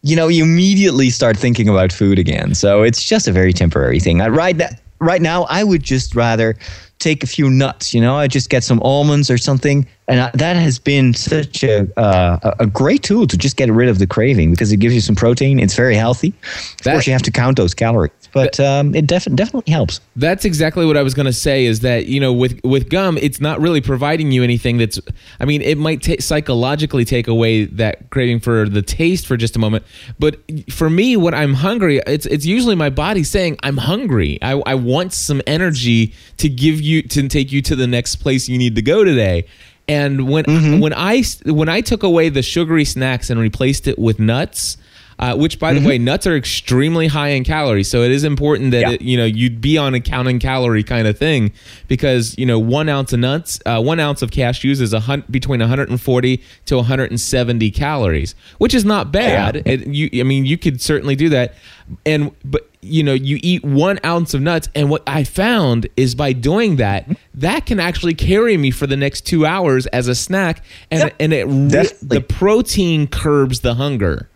[0.03, 2.53] You know, you immediately start thinking about food again.
[2.53, 4.21] So it's just a very temporary thing.
[4.21, 6.55] I, right, that, right now, I would just rather
[6.99, 7.93] take a few nuts.
[7.93, 11.63] You know, I just get some almonds or something, and I, that has been such
[11.63, 14.95] a uh, a- great tool to just get rid of the craving because it gives
[14.95, 15.59] you some protein.
[15.59, 16.29] It's very healthy.
[16.29, 20.01] Of That- course, you have to count those calories, but um, it def- definitely helps.
[20.15, 21.65] That's exactly what I was going to say.
[21.65, 24.99] Is that you know with with gum, it's not really providing you anything that's.
[25.39, 29.55] I mean, it might ta psychologically take away that craving for the taste for just
[29.55, 29.85] a moment,
[30.19, 30.39] but
[30.71, 34.39] for me, when I'm hungry, it's it's usually my body saying I'm hungry.
[34.41, 38.47] I, I want some energy to give you to take you to the next place
[38.49, 39.45] you need to go today.
[39.87, 44.19] And when when I when I took away the sugary snacks and replaced it with
[44.19, 44.77] nuts,
[45.19, 48.71] uh, which by the way, nuts are extremely high in calories, so it is important
[48.71, 48.91] that Yeah.
[48.91, 51.51] it, you know you'd be on a counting calorie kind of thing
[51.87, 55.23] because you know one ounce of nuts, uh, one ounce of cashews is a hun-
[55.29, 59.63] between 140 to 170 calories, which is not bad.
[59.65, 61.55] It, you, I mean, you could certainly do that,
[62.05, 66.13] and but you know you eat one ounce of nuts, and what I found is
[66.15, 70.15] by doing that, that can actually carry me for the next two hours as a
[70.15, 71.15] snack, and Yep.
[71.19, 72.07] and it Definitely.
[72.07, 74.29] the protein curbs the hunger.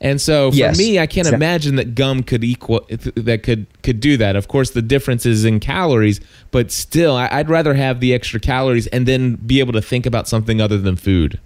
[0.00, 0.76] And so for Yes.
[0.76, 1.36] me, I can't Exactly.
[1.36, 4.36] imagine that gum could equal that could could do that.
[4.36, 8.86] Of course, the difference is in calories, but still, I'd rather have the extra calories
[8.88, 11.38] and then be able to think about something other than food.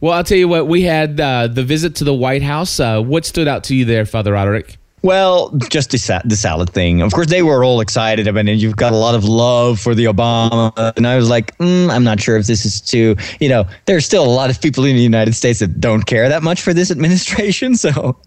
[0.00, 0.66] Well, I'll tell you what.
[0.66, 2.80] We had uh, the visit to the White House.
[2.80, 4.78] Uh, what stood out to you there, Father Roderick?
[5.02, 7.02] Well, just the, sa- the salad thing.
[7.02, 8.54] Of course, they were all excited about it.
[8.58, 10.72] You've got a lot of love for the Obama.
[10.96, 14.04] And I was like, mm, I'm not sure if this is too, you know, there's
[14.04, 16.74] still a lot of people in the United States that don't care that much for
[16.74, 17.74] this administration.
[17.88, 18.20] So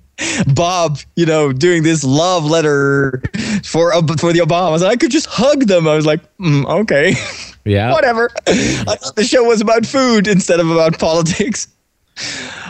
[0.53, 3.21] Bob, you know, doing this love letter
[3.63, 5.87] for, uh, for the Obamas, I could just hug them.
[5.87, 7.15] I was like, mm, okay,
[7.65, 8.29] Yeah, whatever.
[8.47, 11.67] I thought the show was about food instead of about politics.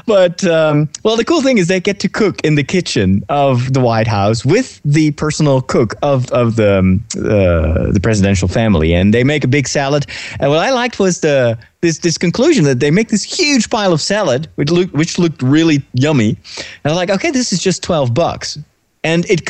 [0.06, 3.74] But um, well, the cool thing is they get to cook in the kitchen of
[3.74, 8.94] the White House with the personal cook of of the um, uh, the presidential family,
[8.94, 10.06] and they make a big salad.
[10.40, 13.94] And what I liked was the this this conclusion that they make this huge pile
[13.94, 16.38] of salad, which looked which looked really yummy.
[16.84, 18.58] And I'm like, okay, this is just twelve bucks,
[19.04, 19.46] and it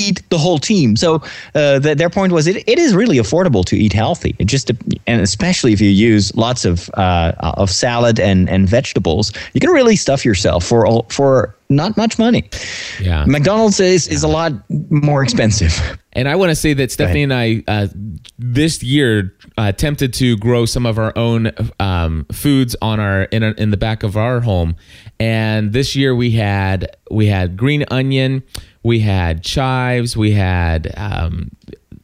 [0.00, 0.96] feed the whole team.
[0.96, 1.16] So
[1.54, 4.34] uh, the, their point was it, it is really affordable to eat healthy.
[4.38, 4.70] It just
[5.06, 9.70] and especially if you use lots of uh, of salad and, and vegetables, you can
[9.70, 12.48] really stuff yourself for for not much money.
[13.00, 13.24] Yeah.
[13.26, 14.52] McDonald's is, is a lot
[14.90, 15.72] more expensive.
[16.12, 17.86] And I want to say that Stephanie and I uh,
[18.36, 23.44] this year uh, attempted to grow some of our own um, foods on our in,
[23.44, 24.74] in the back of our home,
[25.20, 28.42] and this year we had we had green onion,
[28.82, 31.50] we had chives, we had um,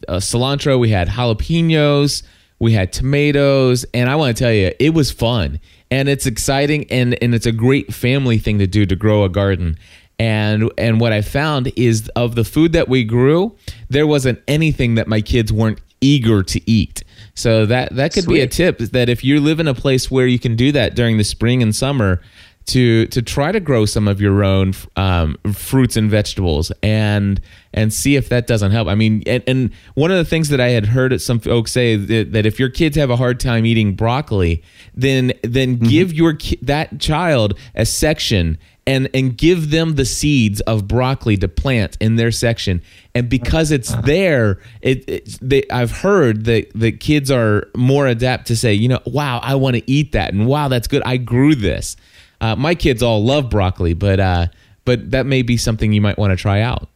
[0.09, 2.23] uh, cilantro, we had jalapenos,
[2.59, 5.61] we had tomatoes, and I want to tell you, it was fun
[5.91, 9.29] and it's exciting and and it's a great family thing to do to grow a
[9.29, 9.79] garden.
[10.19, 13.57] And and what I found is of the food that we grew,
[13.89, 17.03] there wasn't anything that my kids weren't eager to eat.
[17.35, 18.35] So that that could Sweet.
[18.35, 20.95] be a tip that if you live in a place where you can do that
[20.95, 22.23] during the spring and summer,
[22.67, 27.41] to to try to grow some of your own um, fruits and vegetables and
[27.73, 28.89] and see if that doesn't help.
[28.89, 31.95] I mean, and, and one of the things that I had heard some folks say
[31.95, 34.63] that, that if your kids have a hard time eating broccoli,
[34.95, 35.87] then then mm-hmm.
[35.87, 41.37] give your ki- that child a section and and give them the seeds of broccoli
[41.37, 42.81] to plant in their section
[43.15, 48.47] and because it's there it, it they, i've heard that the kids are more adept
[48.47, 51.17] to say you know wow i want to eat that and wow that's good i
[51.17, 51.97] grew this
[52.41, 54.47] uh, my kids all love broccoli, but uh,
[54.85, 56.89] but that may be something you might want to try out.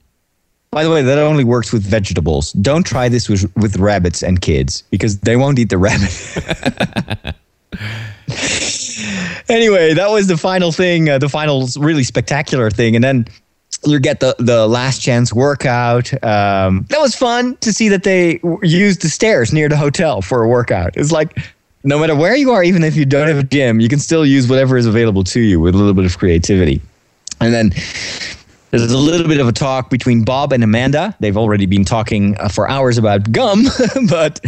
[0.70, 2.52] By the way, that only works with vegetables.
[2.52, 7.34] Don't try this with, with rabbits and kids because they won't eat the rabbit.
[9.48, 12.94] anyway, that was the final thing, uh, the final really spectacular thing.
[12.94, 13.26] And then
[13.84, 16.12] you get the, the last chance workout.
[16.22, 20.44] Um, that was fun to see that they used the stairs near the hotel for
[20.44, 20.96] a workout.
[20.96, 21.36] It's like
[21.84, 24.26] no matter where you are, even if you don't have a gym, you can still
[24.26, 26.80] use whatever is available to you with a little bit of creativity.
[27.40, 27.72] And then
[28.70, 31.16] there's a little bit of a talk between Bob and Amanda.
[31.18, 33.64] They've already been talking uh, for hours about gum,
[34.08, 34.40] but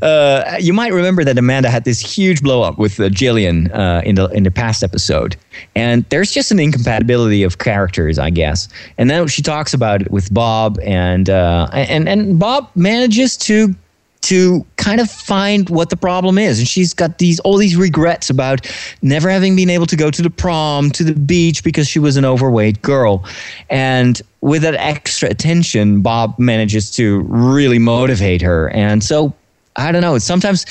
[0.00, 4.02] uh, you might remember that Amanda had this huge blow up with uh, Jillian uh,
[4.04, 5.36] in the in the past episode,
[5.74, 8.68] and there's just an incompatibility of characters, I guess.
[8.96, 13.74] And then she talks about it with Bob, and uh, and and Bob manages to
[14.24, 16.58] to kind of find what the problem is.
[16.58, 18.66] And she's got these all these regrets about
[19.02, 22.16] never having been able to go to the prom, to the beach because she was
[22.16, 23.24] an overweight girl.
[23.68, 28.70] And with that extra attention, Bob manages to really motivate her.
[28.70, 29.34] And so
[29.76, 30.64] I don't know, sometimes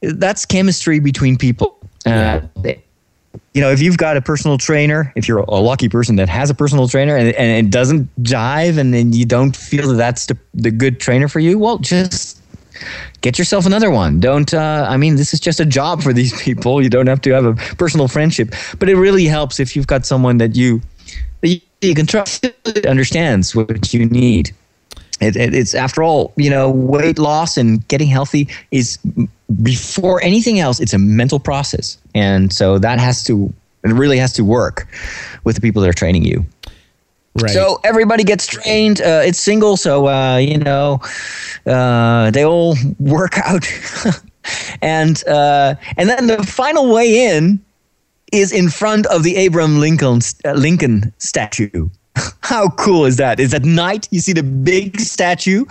[0.00, 1.78] that's chemistry between people.
[2.06, 2.40] Uh,
[3.52, 6.48] you know, if you've got a personal trainer, if you're a lucky person that has
[6.50, 10.26] a personal trainer and, and it doesn't jive and then you don't feel that that's
[10.26, 12.39] the, the good trainer for you, well, just
[13.20, 14.20] get yourself another one.
[14.20, 16.82] Don't, uh, I mean, this is just a job for these people.
[16.82, 20.06] You don't have to have a personal friendship, but it really helps if you've got
[20.06, 20.80] someone that you,
[21.40, 22.46] that you, can trust,
[22.86, 24.54] understands what you need.
[25.20, 28.98] It, it, it's after all, you know, weight loss and getting healthy is
[29.62, 31.98] before anything else, it's a mental process.
[32.14, 33.52] And so that has to,
[33.84, 34.88] it really has to work
[35.44, 36.44] with the people that are training you.
[37.34, 37.50] Right.
[37.50, 39.00] So everybody gets trained.
[39.00, 41.00] Uh, it's single, so uh, you know
[41.64, 43.66] uh, they all work out,
[44.82, 47.60] and uh, and then the final weigh in
[48.32, 51.88] is in front of the Abraham Lincoln uh, Lincoln statue.
[52.42, 53.38] How cool is that?
[53.38, 55.64] Is at night you see the big statue.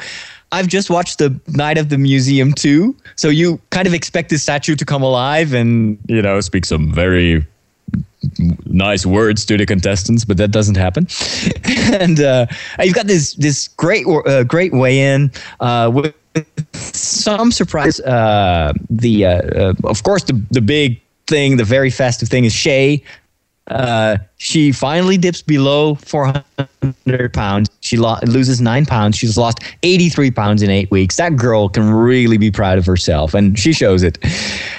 [0.52, 4.42] I've just watched the night of the museum too, so you kind of expect this
[4.42, 7.46] statue to come alive and you know speak some very
[8.66, 11.08] nice words to the contestants, but that doesn't happen.
[11.94, 12.46] and uh,
[12.84, 16.14] you've got this this great uh, great weigh in uh, with
[16.74, 18.00] some surprise.
[18.02, 22.54] Uh, the uh, uh, of course the the big thing, the very festive thing is
[22.54, 23.04] Shay.
[24.38, 27.70] she finally dips below 400 pounds.
[27.82, 29.16] She lo- loses nine pounds.
[29.16, 31.18] She's lost 83 pounds in eight weeks.
[31.18, 34.18] That girl can really be proud of herself, and she shows it.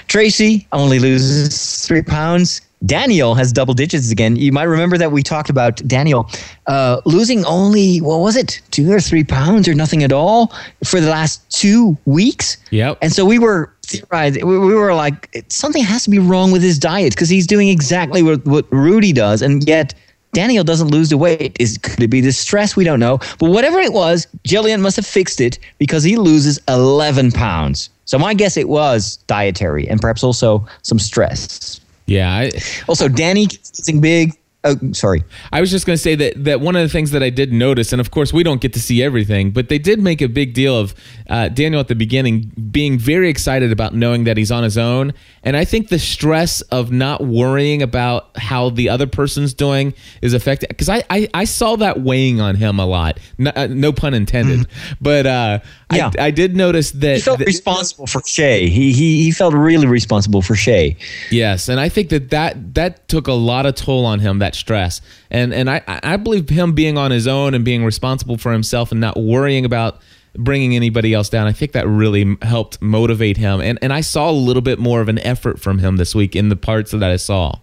[0.08, 4.36] Tracy only loses three pounds Daniel has double digits again.
[4.36, 6.28] You might remember that we talked about Daniel
[6.66, 10.52] uh, losing only what was it, two or three pounds or nothing at all
[10.84, 12.56] for the last two weeks.
[12.70, 12.98] Yep.
[13.02, 16.62] And so we were theorizing, we, we were like, something has to be wrong with
[16.62, 19.94] his diet because he's doing exactly what, what Rudy does, and yet
[20.32, 21.56] Daniel doesn't lose the weight.
[21.58, 22.76] Is could it be the stress?
[22.76, 23.18] We don't know.
[23.38, 27.90] But whatever it was, Jillian must have fixed it because he loses 11 pounds.
[28.04, 31.80] So my guess it was dietary and perhaps also some stress.
[32.10, 32.28] Yeah.
[32.34, 32.50] I,
[32.88, 34.39] also, Danny getting big.
[34.62, 35.24] Oh, sorry.
[35.52, 37.50] I was just going to say that that one of the things that I did
[37.50, 40.28] notice, and of course we don't get to see everything, but they did make a
[40.28, 40.94] big deal of
[41.30, 45.14] uh, Daniel at the beginning being very excited about knowing that he's on his own,
[45.44, 50.34] and I think the stress of not worrying about how the other person's doing is
[50.34, 53.18] affected because I, I, I saw that weighing on him a lot.
[53.38, 54.66] No, uh, no pun intended,
[55.00, 56.10] but uh, Yeah.
[56.18, 58.68] I, I did notice that He felt responsible for Shay.
[58.68, 60.98] He, he he felt really responsible for Shay.
[61.30, 64.49] Yes, and I think that that that took a lot of toll on him that
[64.54, 68.52] stress, and and I I believe him being on his own and being responsible for
[68.52, 70.00] himself and not worrying about
[70.36, 71.46] bringing anybody else down.
[71.46, 75.00] I think that really helped motivate him, and and I saw a little bit more
[75.00, 77.58] of an effort from him this week in the parts that I saw.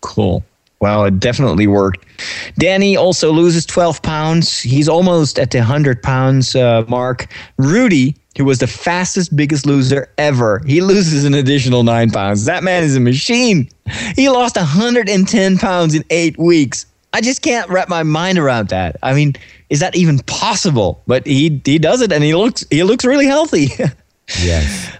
[0.00, 0.44] Cool.
[0.80, 2.04] Wow, it definitely worked.
[2.58, 4.60] Danny also loses 12 pounds.
[4.60, 7.32] He's almost at the 100 pounds uh, mark.
[7.56, 12.44] Rudy, who was the fastest, biggest loser ever, he loses an additional nine pounds.
[12.44, 13.70] That man is a machine.
[14.14, 16.84] He lost 110 pounds in eight weeks.
[17.12, 18.96] I just can't wrap my mind around that.
[19.02, 19.34] I mean,
[19.70, 21.02] is that even possible?
[21.06, 23.68] But he he does it, and he looks he looks really healthy.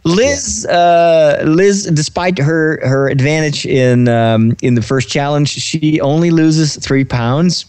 [0.05, 6.31] Liz, uh, Liz, despite her her advantage in um, in the first challenge, she only
[6.31, 7.65] loses three pounds,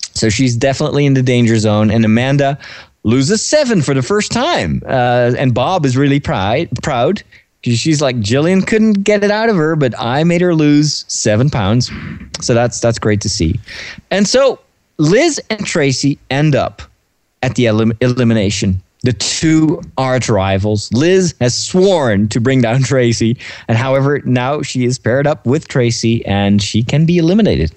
[0.00, 1.90] so she's definitely in the danger zone.
[1.90, 2.58] And Amanda
[3.02, 7.22] loses seven for the first time, uh, and Bob is really pride, proud
[7.62, 11.04] because she's like Jillian couldn't get it out of her, but I made her lose
[11.08, 11.90] seven pounds,
[12.40, 13.58] so that's that's great to see.
[14.10, 14.60] And so
[14.98, 16.82] Liz and Tracy end up
[17.42, 18.82] at the elim- elimination.
[19.02, 20.92] The two arch rivals.
[20.92, 23.36] Liz has sworn to bring down Tracy,
[23.68, 27.72] and however, now she is paired up with Tracy and she can be eliminated.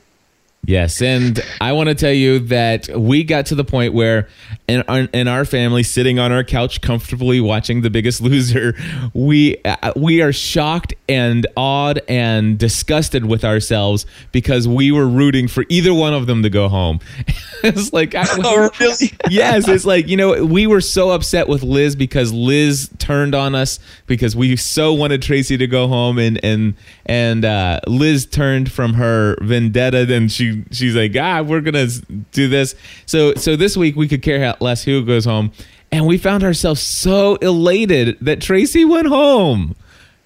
[0.65, 4.29] Yes, and I want to tell you that we got to the point where,
[4.65, 8.73] in our, in our family, sitting on our couch comfortably watching The Biggest Loser,
[9.13, 15.49] we uh, we are shocked and awed and disgusted with ourselves because we were rooting
[15.49, 17.01] for either one of them to go home.
[17.63, 19.11] it's like, I, Oh, really?
[19.29, 23.53] yes, it's like you know we were so upset with Liz because Liz turned on
[23.53, 28.71] us because we so wanted Tracy to go home and and and uh, Liz turned
[28.71, 31.87] from her vendetta and she she's like ah we're gonna
[32.31, 32.75] do this
[33.05, 35.51] so so this week we could care less who goes home
[35.93, 39.75] and we found ourselves so elated that Tracy went home.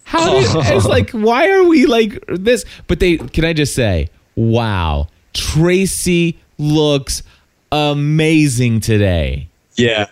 [0.06, 2.64] How did it's like why are we like this?
[2.88, 7.22] But they can I just say wow Tracy looks
[7.72, 9.50] amazing today.
[9.76, 10.08] Yeah.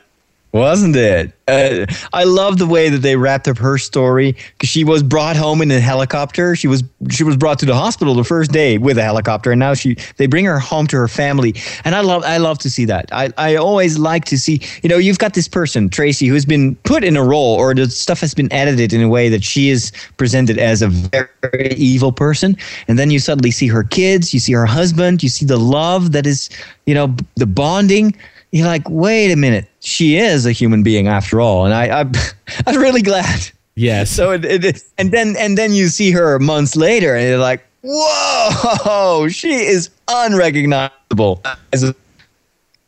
[0.56, 1.34] Wasn't it?
[1.50, 5.36] Uh, I love the way that they wrapped up her story because she was brought
[5.36, 6.56] home in a helicopter.
[6.56, 9.60] She was she was brought to the hospital the first day with a helicopter, and
[9.60, 11.56] now she they bring her home to her family.
[11.84, 13.10] And I love I love to see that.
[13.12, 16.76] I, I always like to see you know you've got this person Tracy who's been
[16.84, 19.70] put in a role or the stuff has been edited in a way that she
[19.70, 22.56] is presented as a very evil person,
[22.88, 26.14] and then you suddenly see her kids, you see her husband, you see the love
[26.14, 26.50] that is
[26.86, 28.16] you know the bonding
[28.56, 32.12] you're like, wait a minute, she is a human being after all, and I, I
[32.68, 33.52] I'm really glad.
[33.76, 34.10] Yes.
[34.10, 37.66] So it, it, and then and then you see her months later, and you're like,
[37.84, 41.44] whoa, she is unrecognizable.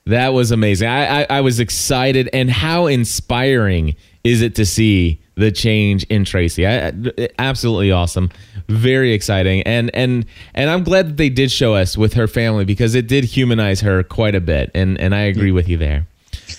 [0.06, 0.88] That was amazing.
[0.88, 6.26] I, I, I was excited, and how inspiring is it to see the change in
[6.26, 6.68] Tracy?
[6.68, 6.92] I,
[7.40, 8.30] absolutely awesome,
[8.68, 12.66] very exciting, and and and I'm glad that they did show us with her family
[12.66, 16.06] because it did humanize her quite a bit, and and I agree with you there.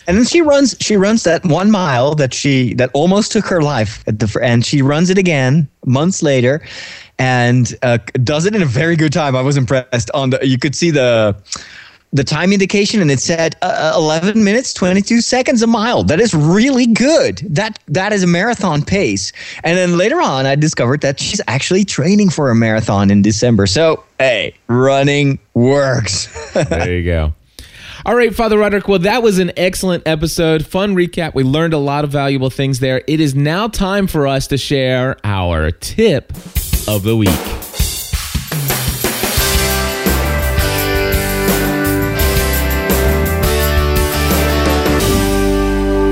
[0.06, 3.62] and then she runs she runs that one mile that she that almost took her
[3.62, 6.62] life at the and she runs it again months later,
[7.18, 9.36] and uh, does it in a very good time.
[9.36, 10.10] I was impressed.
[10.12, 11.36] On the you could see the.
[12.12, 16.32] The time indication and it said uh, 11 minutes 22 seconds a mile that is
[16.32, 19.32] really good that that is a marathon pace
[19.62, 23.66] and then later on i discovered that she's actually training for a marathon in december
[23.66, 26.28] so hey running works
[26.68, 27.34] There you go.
[28.06, 28.88] All right, Father Roderick.
[28.88, 30.66] Well, that was an excellent episode.
[30.66, 31.34] Fun recap.
[31.34, 33.02] We learned a lot of valuable things there.
[33.06, 36.32] It is now time for us to share our tip
[36.86, 37.67] of the week.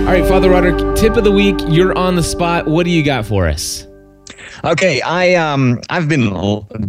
[0.06, 1.56] All right, Father Roderick, tip of the week.
[1.66, 2.68] You're on the spot.
[2.68, 3.88] What do you got for us?
[4.62, 6.30] Okay, I um I've been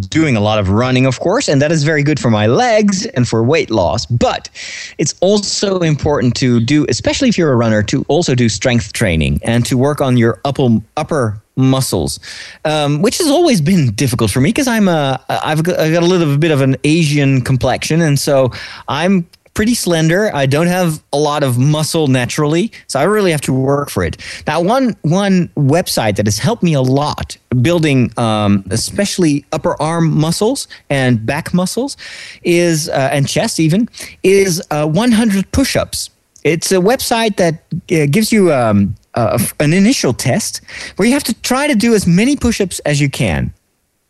[0.10, 3.08] doing a lot of running, of course, and that is very good for my legs
[3.08, 4.06] and for weight loss.
[4.06, 4.52] But
[5.00, 9.40] it's also important to do, especially if you're a runner, to also do strength training
[9.44, 12.20] and to work on your upper upper muscles,
[12.66, 16.04] um, which has always been difficult for me because I'm a I've got, I've got
[16.04, 18.52] a little bit of an Asian complexion, and so
[18.88, 19.28] I'm
[19.58, 20.30] pretty slender.
[20.36, 24.04] I don't have a lot of muscle naturally, so I really have to work for
[24.04, 24.16] it.
[24.46, 30.16] Now, one one website that has helped me a lot building, um, especially upper arm
[30.16, 31.98] muscles and back muscles,
[32.44, 33.90] is uh, and chest even
[34.22, 36.12] is uh, 100 push-ups.
[36.44, 40.62] It's a website that uh, gives you um, an initial test
[40.98, 43.52] where you have to try to do as many push-ups as you can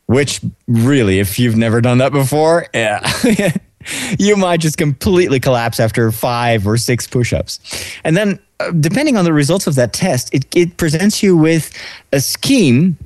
[0.08, 3.00] which really if you've never done that before yeah
[4.20, 7.60] you might just completely collapse after five or six push-ups
[8.04, 11.72] and then uh, depending on the results of that test it, it presents you with
[12.14, 12.98] a scheme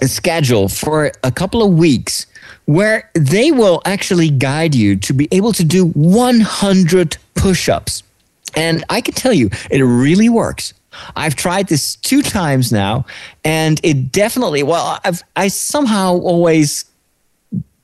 [0.00, 2.26] a schedule for a couple of weeks
[2.64, 8.02] where they will actually guide you to be able to do 100 push-ups
[8.54, 10.74] and i can tell you it really works
[11.16, 13.06] I've tried this two times now,
[13.44, 14.62] and it definitely.
[14.62, 16.84] Well, I've I somehow always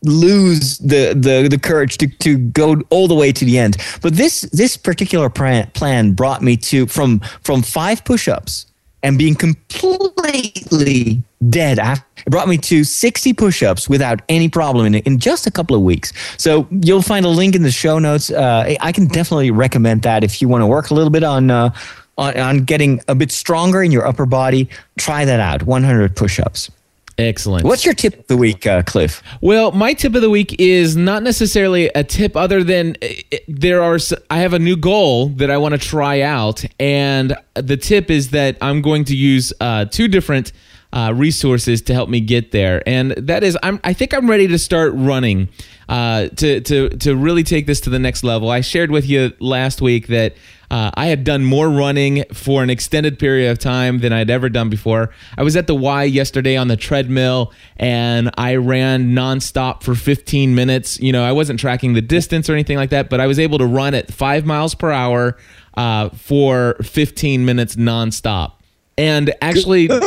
[0.02, 3.76] lose the the the courage to to go all the way to the end.
[4.02, 8.66] But this this particular plan brought me to from from five push-ups
[9.02, 14.96] and being completely dead after it brought me to 60 push-ups without any problem in,
[14.96, 18.32] in just a couple of weeks so you'll find a link in the show notes
[18.32, 21.48] uh, i can definitely recommend that if you want to work a little bit on
[21.48, 21.70] uh,
[22.18, 24.68] on, on getting a bit stronger in your upper body,
[24.98, 26.70] try that out 100 push ups.
[27.18, 27.64] Excellent.
[27.64, 29.24] What's your tip of the week, uh, Cliff?
[29.40, 33.08] Well, my tip of the week is not necessarily a tip other than uh,
[33.48, 33.98] there are
[34.30, 38.30] I have a new goal that I want to try out and the tip is
[38.30, 40.52] that I'm going to use uh, two different
[40.92, 44.48] uh, resources to help me get there, and that is I'm I think I'm ready
[44.48, 45.48] to start running
[45.88, 48.50] uh, to to to really take this to the next level.
[48.50, 50.34] I shared with you last week that
[50.70, 54.48] uh, I had done more running for an extended period of time than I'd ever
[54.48, 55.10] done before.
[55.36, 60.54] I was at the Y yesterday on the treadmill and I ran nonstop for 15
[60.54, 61.00] minutes.
[61.00, 63.58] You know, I wasn't tracking the distance or anything like that, but I was able
[63.58, 65.38] to run at five miles per hour
[65.74, 68.52] uh, for 15 minutes nonstop.
[68.98, 69.88] And actually.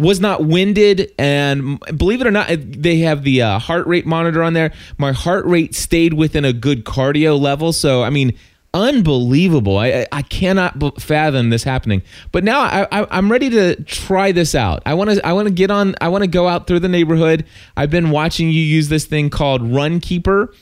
[0.00, 4.42] was not winded and believe it or not they have the uh, heart rate monitor
[4.42, 8.36] on there my heart rate stayed within a good cardio level so i mean
[8.72, 9.78] unbelievable.
[9.78, 12.02] I I cannot fathom this happening.
[12.32, 14.82] But now I, I am ready to try this out.
[14.86, 15.94] I want to I want to get on.
[16.00, 17.44] I want to go out through the neighborhood.
[17.76, 20.54] I've been watching you use this thing called Runkeeper.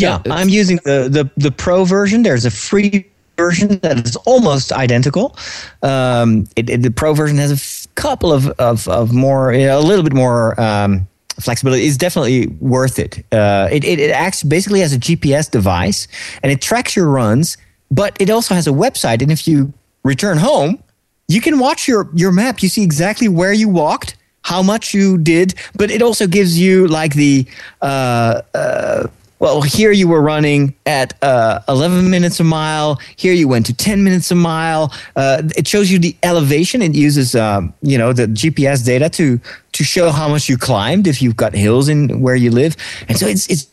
[0.00, 2.22] Yeah, I'm using the, the the pro version.
[2.22, 5.36] There's a free version that is almost identical.
[5.82, 9.66] Um, it, it, the pro version has a f- couple of of, of more, you
[9.66, 10.60] know, a little bit more.
[10.60, 11.08] Um,
[11.40, 13.24] flexibility is definitely worth it.
[13.32, 13.98] Uh, it, it.
[13.98, 16.06] It acts basically as a GPS device
[16.42, 17.56] and it tracks your runs,
[17.90, 19.20] but it also has a website.
[19.20, 19.72] And if you
[20.04, 20.82] return home,
[21.28, 22.62] you can watch your, your map.
[22.62, 26.86] You see exactly where you walked, how much you did, but it also gives you
[26.86, 27.46] like the
[27.82, 33.00] uh, uh, well, here you were running at uh, 11 minutes a mile.
[33.16, 34.92] Here you went to 10 minutes a mile.
[35.16, 36.80] Uh, it shows you the elevation.
[36.82, 39.40] It uses, um, you know, the GPS data to
[39.72, 42.76] to show how much you climbed if you've got hills in where you live.
[43.08, 43.66] And so it's it's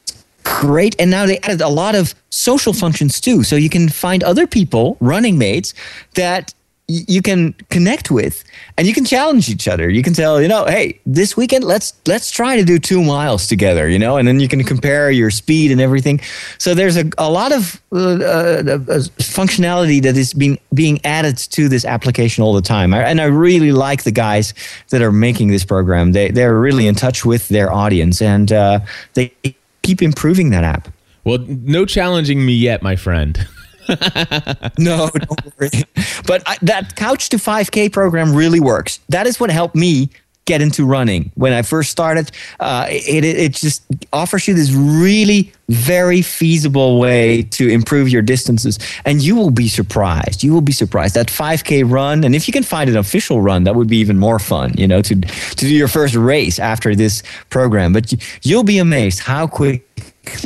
[0.44, 0.96] great.
[1.00, 4.48] And now they added a lot of social functions too, so you can find other
[4.48, 5.74] people, running mates,
[6.16, 6.54] that
[7.08, 8.44] you can connect with
[8.78, 9.90] and you can challenge each other.
[9.90, 13.48] You can tell you know hey this weekend let's let's try to do two miles
[13.48, 16.20] together you know and then you can compare your speed and everything.
[16.58, 21.38] So there's a, a lot of uh, uh, uh functionality that is being being added
[21.38, 22.94] to this application all the time.
[22.94, 24.54] And i really like the guys
[24.90, 26.12] that are making this program.
[26.12, 28.80] They they're really in touch with their audience and uh,
[29.14, 29.34] they
[29.82, 30.88] keep improving that app.
[31.24, 33.48] Well no challenging me yet my friend
[34.78, 35.70] no, don't worry.
[36.26, 39.00] But I, that Couch to 5K program really works.
[39.10, 40.10] That is what helped me
[40.46, 42.32] get into running when I first started.
[42.60, 48.80] Uh, it, it, just offers you this really very feasible way to improve your distances,
[49.06, 50.44] and you will be surprised.
[50.44, 53.64] You will be surprised that 5K run, and if you can find an official run,
[53.66, 54.74] that would be even more fun.
[54.78, 57.94] You know, to to do your first race after this program.
[57.94, 59.88] But you, you'll be amazed how quick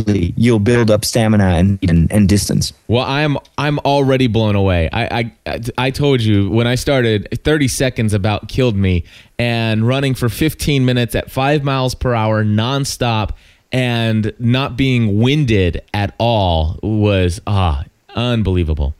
[0.07, 2.73] you'll build up stamina and, and, and distance.
[2.87, 4.89] Well, I'm I'm already blown away.
[4.91, 9.03] I, I I told you when I started, 30 seconds about killed me,
[9.37, 13.31] and running for 15 minutes at five miles per hour nonstop
[13.71, 17.83] and not being winded at all was ah
[18.15, 18.95] unbelievable.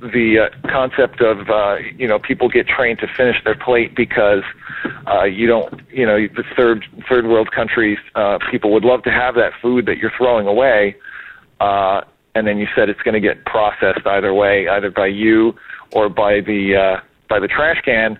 [0.00, 4.42] the uh, concept of uh, you know people get trained to finish their plate because
[5.06, 9.10] uh, you don't you know the third third world countries uh, people would love to
[9.10, 10.96] have that food that you're throwing away,
[11.60, 12.02] uh,
[12.34, 15.54] and then you said it's going to get processed either way, either by you
[15.92, 18.18] or by the uh, by the trash can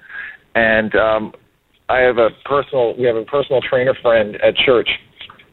[0.56, 1.34] and um,
[1.88, 4.88] I have a personal we have a personal trainer friend at church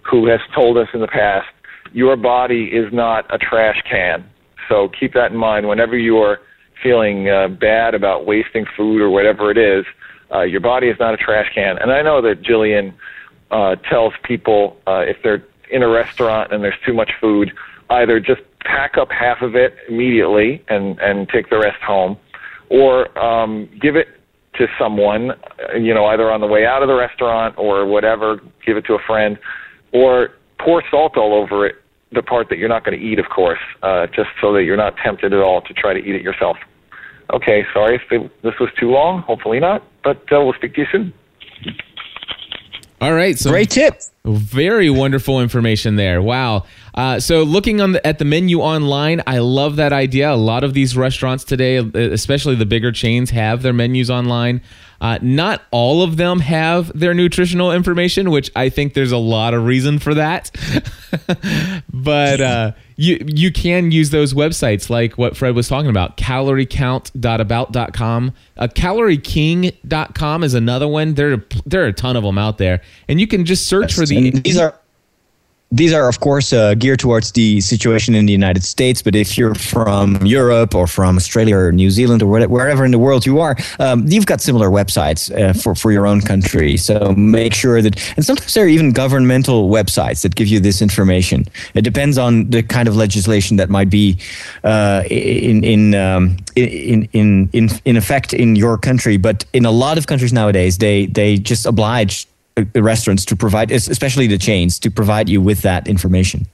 [0.02, 1.48] who has told us in the past
[1.92, 4.28] your body is not a trash can.
[4.70, 6.40] So keep that in mind whenever you are
[6.82, 9.86] feeling uh, bad about wasting food or whatever it is.
[10.34, 11.78] Uh, your body is not a trash can.
[11.78, 12.94] And I know that Jillian
[13.52, 17.52] uh, tells people uh, if they're in a restaurant and there's too much food,
[17.90, 22.18] either just pack up half of it immediately and and take the rest home,
[22.70, 24.08] or um, give it
[24.56, 25.32] to someone,
[25.80, 28.94] you know, either on the way out of the restaurant or whatever, give it to
[28.94, 29.38] a friend,
[29.92, 31.76] or pour salt all over it,
[32.14, 34.78] the part that you're not going to eat, of course, uh, just so that you're
[34.78, 36.58] not tempted at all to try to eat it yourself.
[37.34, 39.22] Okay, sorry if this was too long.
[39.22, 41.14] Hopefully not, but uh, we'll speak to you soon.
[43.02, 44.02] All right, so great tip.
[44.24, 46.22] Very wonderful information there.
[46.22, 46.64] Wow.
[46.94, 50.32] Uh, so looking on the, at the menu online, I love that idea.
[50.32, 54.62] A lot of these restaurants today, especially the bigger chains, have their menus online.
[55.04, 59.54] Uh, not all of them have their nutritional information, which I think there's a lot
[59.54, 60.50] of reason for that.
[61.94, 68.34] but uh, you you can use those websites like what Fred was talking about, caloriecount.about.com.
[68.56, 71.16] Uh, calorieking.com is another one.
[71.16, 72.82] There, there are a ton of them out there.
[73.10, 74.32] And you can just search for the.
[74.32, 74.80] These are
[75.74, 79.02] these are, of course, uh, geared towards the situation in the United States.
[79.02, 83.00] But if you're from Europe or from Australia or New Zealand or wherever in the
[83.00, 86.78] world you are, um, you've got similar websites uh, for, for your own country.
[86.78, 90.80] So make sure that, and sometimes there are even governmental websites that give you this
[90.80, 91.46] information.
[91.74, 94.18] It depends on the kind of legislation that might be
[94.64, 99.18] uh, in in, um, in in in in effect in your country.
[99.18, 102.28] But in a lot of countries nowadays, they they just oblige
[102.76, 106.48] restaurants to provide, especially the chains, to provide you with that information.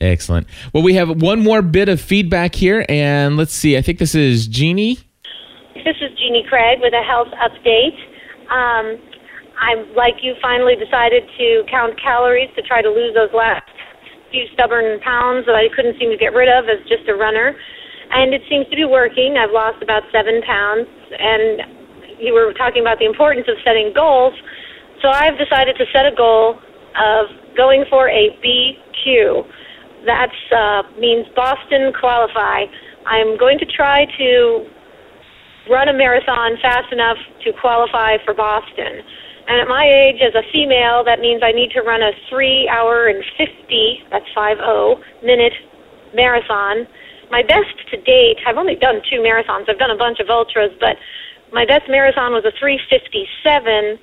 [0.00, 0.46] Excellent.
[0.72, 3.76] Well, we have one more bit of feedback here, and let's see.
[3.76, 4.98] I think this is Jeannie.
[5.74, 7.98] This is Jeannie Craig with a health update.
[8.50, 8.98] Um,
[9.60, 13.70] I'm like you, finally decided to count calories to try to lose those last
[14.32, 17.54] few stubborn pounds that I couldn't seem to get rid of as just a runner.
[18.10, 19.36] And it seems to be working.
[19.38, 20.88] I've lost about seven pounds.
[21.14, 21.62] And
[22.18, 24.34] you were talking about the importance of setting goals.
[25.02, 26.58] So I've decided to set a goal
[26.94, 27.26] of
[27.56, 29.42] going for a BQ.
[30.06, 32.66] That uh, means Boston Qualify,
[33.06, 34.66] I'm going to try to
[35.70, 39.02] run a marathon fast enough to qualify for Boston.
[39.48, 42.68] And at my age, as a female, that means I need to run a three
[42.70, 45.54] hour and 50, that's 50, minute
[46.14, 46.86] marathon.
[47.30, 49.68] My best to date, I've only done two marathons.
[49.68, 50.94] I've done a bunch of ultras, but
[51.52, 53.98] my best marathon was a 357.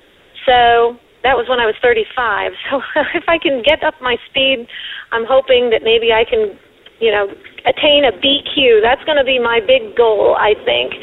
[0.50, 2.50] So that was when I was 35.
[2.66, 2.82] So
[3.14, 4.66] if I can get up my speed,
[5.14, 6.58] I'm hoping that maybe I can,
[6.98, 7.30] you know,
[7.62, 8.82] attain a BQ.
[8.82, 10.98] That's going to be my big goal, I think.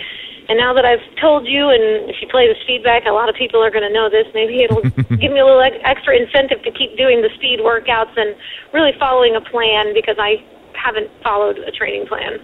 [0.49, 3.35] And now that I've told you, and if you play this feedback, a lot of
[3.35, 4.27] people are going to know this.
[4.35, 4.81] Maybe it'll
[5.23, 8.35] give me a little extra incentive to keep doing the speed workouts and
[8.73, 10.43] really following a plan because I
[10.75, 12.39] haven't followed a training plan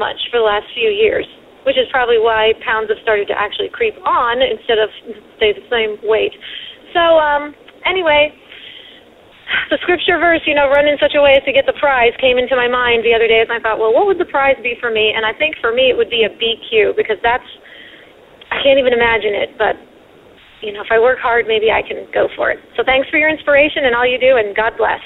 [0.00, 1.28] much for the last few years,
[1.64, 4.88] which is probably why pounds have started to actually creep on instead of
[5.36, 6.32] stay the same weight.
[6.92, 7.54] So, um,
[7.84, 8.34] anyway,
[9.70, 12.12] the scripture verse, you know, run in such a way as to get the prize
[12.20, 14.56] came into my mind the other day, and I thought, well, what would the prize
[14.62, 15.12] be for me?
[15.14, 17.46] And I think for me it would be a BQ because that's
[18.50, 19.78] I can't even imagine it, but
[20.60, 22.58] you know, if I work hard, maybe I can go for it.
[22.76, 25.00] So thanks for your inspiration and all you do, and God bless.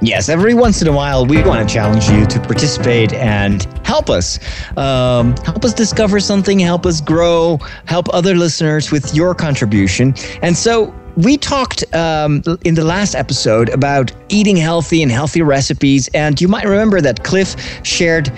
[0.00, 4.08] Yes, every once in a while, we want to challenge you to participate and help
[4.08, 4.38] us.
[4.76, 10.14] Um, help us discover something, help us grow, help other listeners with your contribution.
[10.40, 16.08] And so we talked um, in the last episode about eating healthy and healthy recipes.
[16.14, 18.30] And you might remember that Cliff shared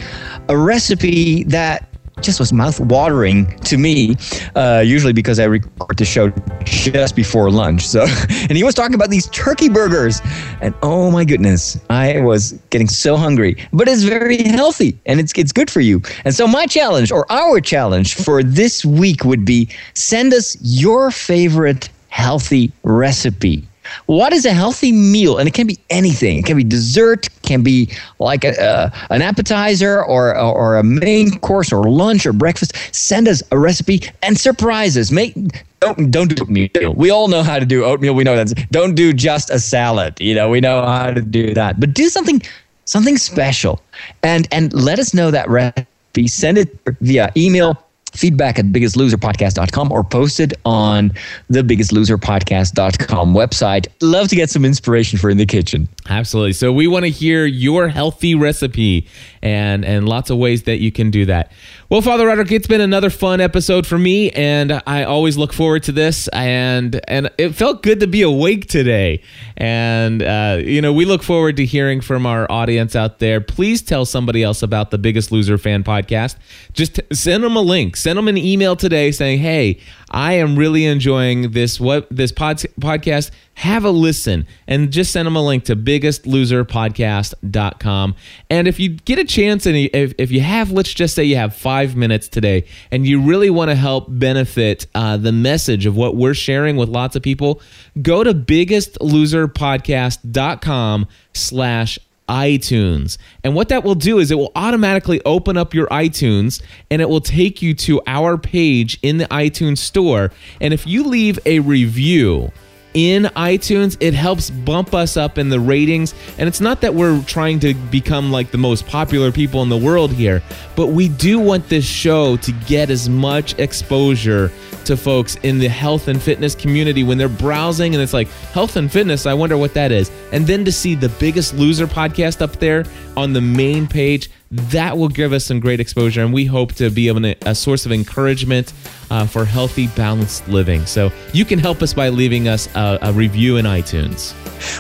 [0.49, 1.90] a recipe that
[2.23, 4.17] just was mouth watering to me,
[4.55, 6.33] uh, usually because I record the show
[6.65, 7.87] just before lunch.
[7.87, 10.21] So, and he was talking about these turkey burgers,
[10.61, 13.57] and oh my goodness, I was getting so hungry.
[13.73, 16.03] But it's very healthy and it's it's good for you.
[16.25, 21.11] And so my challenge or our challenge for this week would be send us your
[21.11, 23.67] favorite healthy recipe
[24.07, 25.39] what is a healthy meal?
[25.39, 26.39] And it can be anything.
[26.39, 31.39] It can be dessert, can be like a, uh, an appetizer or, or a main
[31.41, 32.77] course or lunch or breakfast.
[32.95, 35.11] Send us a recipe and surprises.
[35.11, 35.35] Make
[35.81, 36.95] don't don't do oatmeal.
[36.95, 38.15] We all know how to do oatmeal.
[38.15, 38.71] We know that.
[38.71, 40.21] Don't do just a salad.
[40.21, 41.81] You know, we know how to do that.
[41.81, 42.43] But do something
[42.85, 43.81] something special,
[44.23, 46.29] and and let us know that recipe.
[46.29, 47.83] Send it via email
[48.13, 51.13] feedback at biggestloserpodcast.com or posted on
[51.49, 53.87] the biggestloserpodcast.com website.
[54.03, 55.89] Love to get some inspiration for in the kitchen.
[56.09, 56.55] Absolutely.
[56.55, 59.07] So we want to hear your healthy recipe
[59.43, 61.53] and and lots of ways that you can do that.
[61.89, 65.83] Well, Father Roderick, it's been another fun episode for me, and I always look forward
[65.85, 66.29] to this.
[66.29, 69.23] And and it felt good to be awake today.
[69.57, 73.41] And uh, you know, we look forward to hearing from our audience out there.
[73.41, 76.37] Please tell somebody else about the Biggest Loser Fan podcast.
[76.73, 77.97] Just send them a link.
[77.97, 79.79] Send them an email today saying, "Hey,
[80.11, 83.31] I am really enjoying this what this pod, podcast.
[83.55, 88.15] Have a listen and just send them a link to biggestloserpodcast.com.
[88.49, 91.37] And if you get a chance and if, if you have, let's just say you
[91.37, 95.95] have five minutes today and you really want to help benefit uh, the message of
[95.95, 97.61] what we're sharing with lots of people,
[98.01, 101.99] go to biggestloserpodcast.com slash
[102.31, 103.19] iTunes.
[103.45, 107.09] And what that will do is it will automatically open up your iTunes and it
[107.09, 110.31] will take you to our page in the iTunes store.
[110.61, 112.53] And if you leave a review,
[112.95, 116.15] in iTunes, it helps bump us up in the ratings.
[116.39, 119.77] And it's not that we're trying to become like the most popular people in the
[119.77, 120.43] world here,
[120.77, 124.51] but we do want this show to get as much exposure
[124.85, 128.77] to folks in the health and fitness community when they're browsing and it's like health
[128.77, 130.11] and fitness, I wonder what that is.
[130.33, 132.85] And then to see the biggest loser podcast up there
[133.17, 136.91] on the main page that will give us some great exposure, and we hope to
[136.91, 138.73] be a source of encouragement
[139.11, 140.85] uh, for healthy, balanced living.
[140.87, 144.35] So you can help us by leaving us a, a review in iTunes.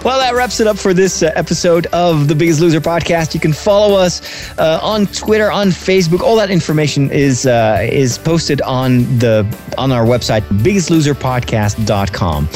[0.05, 3.33] Well, that wraps it up for this uh, episode of the Biggest Loser podcast.
[3.33, 6.21] You can follow us uh, on Twitter, on Facebook.
[6.21, 9.47] All that information is uh, is posted on the
[9.79, 12.49] on our website, biggestloserpodcast.com.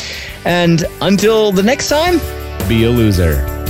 [0.45, 2.19] And until the next time,
[2.69, 3.64] Be a loser.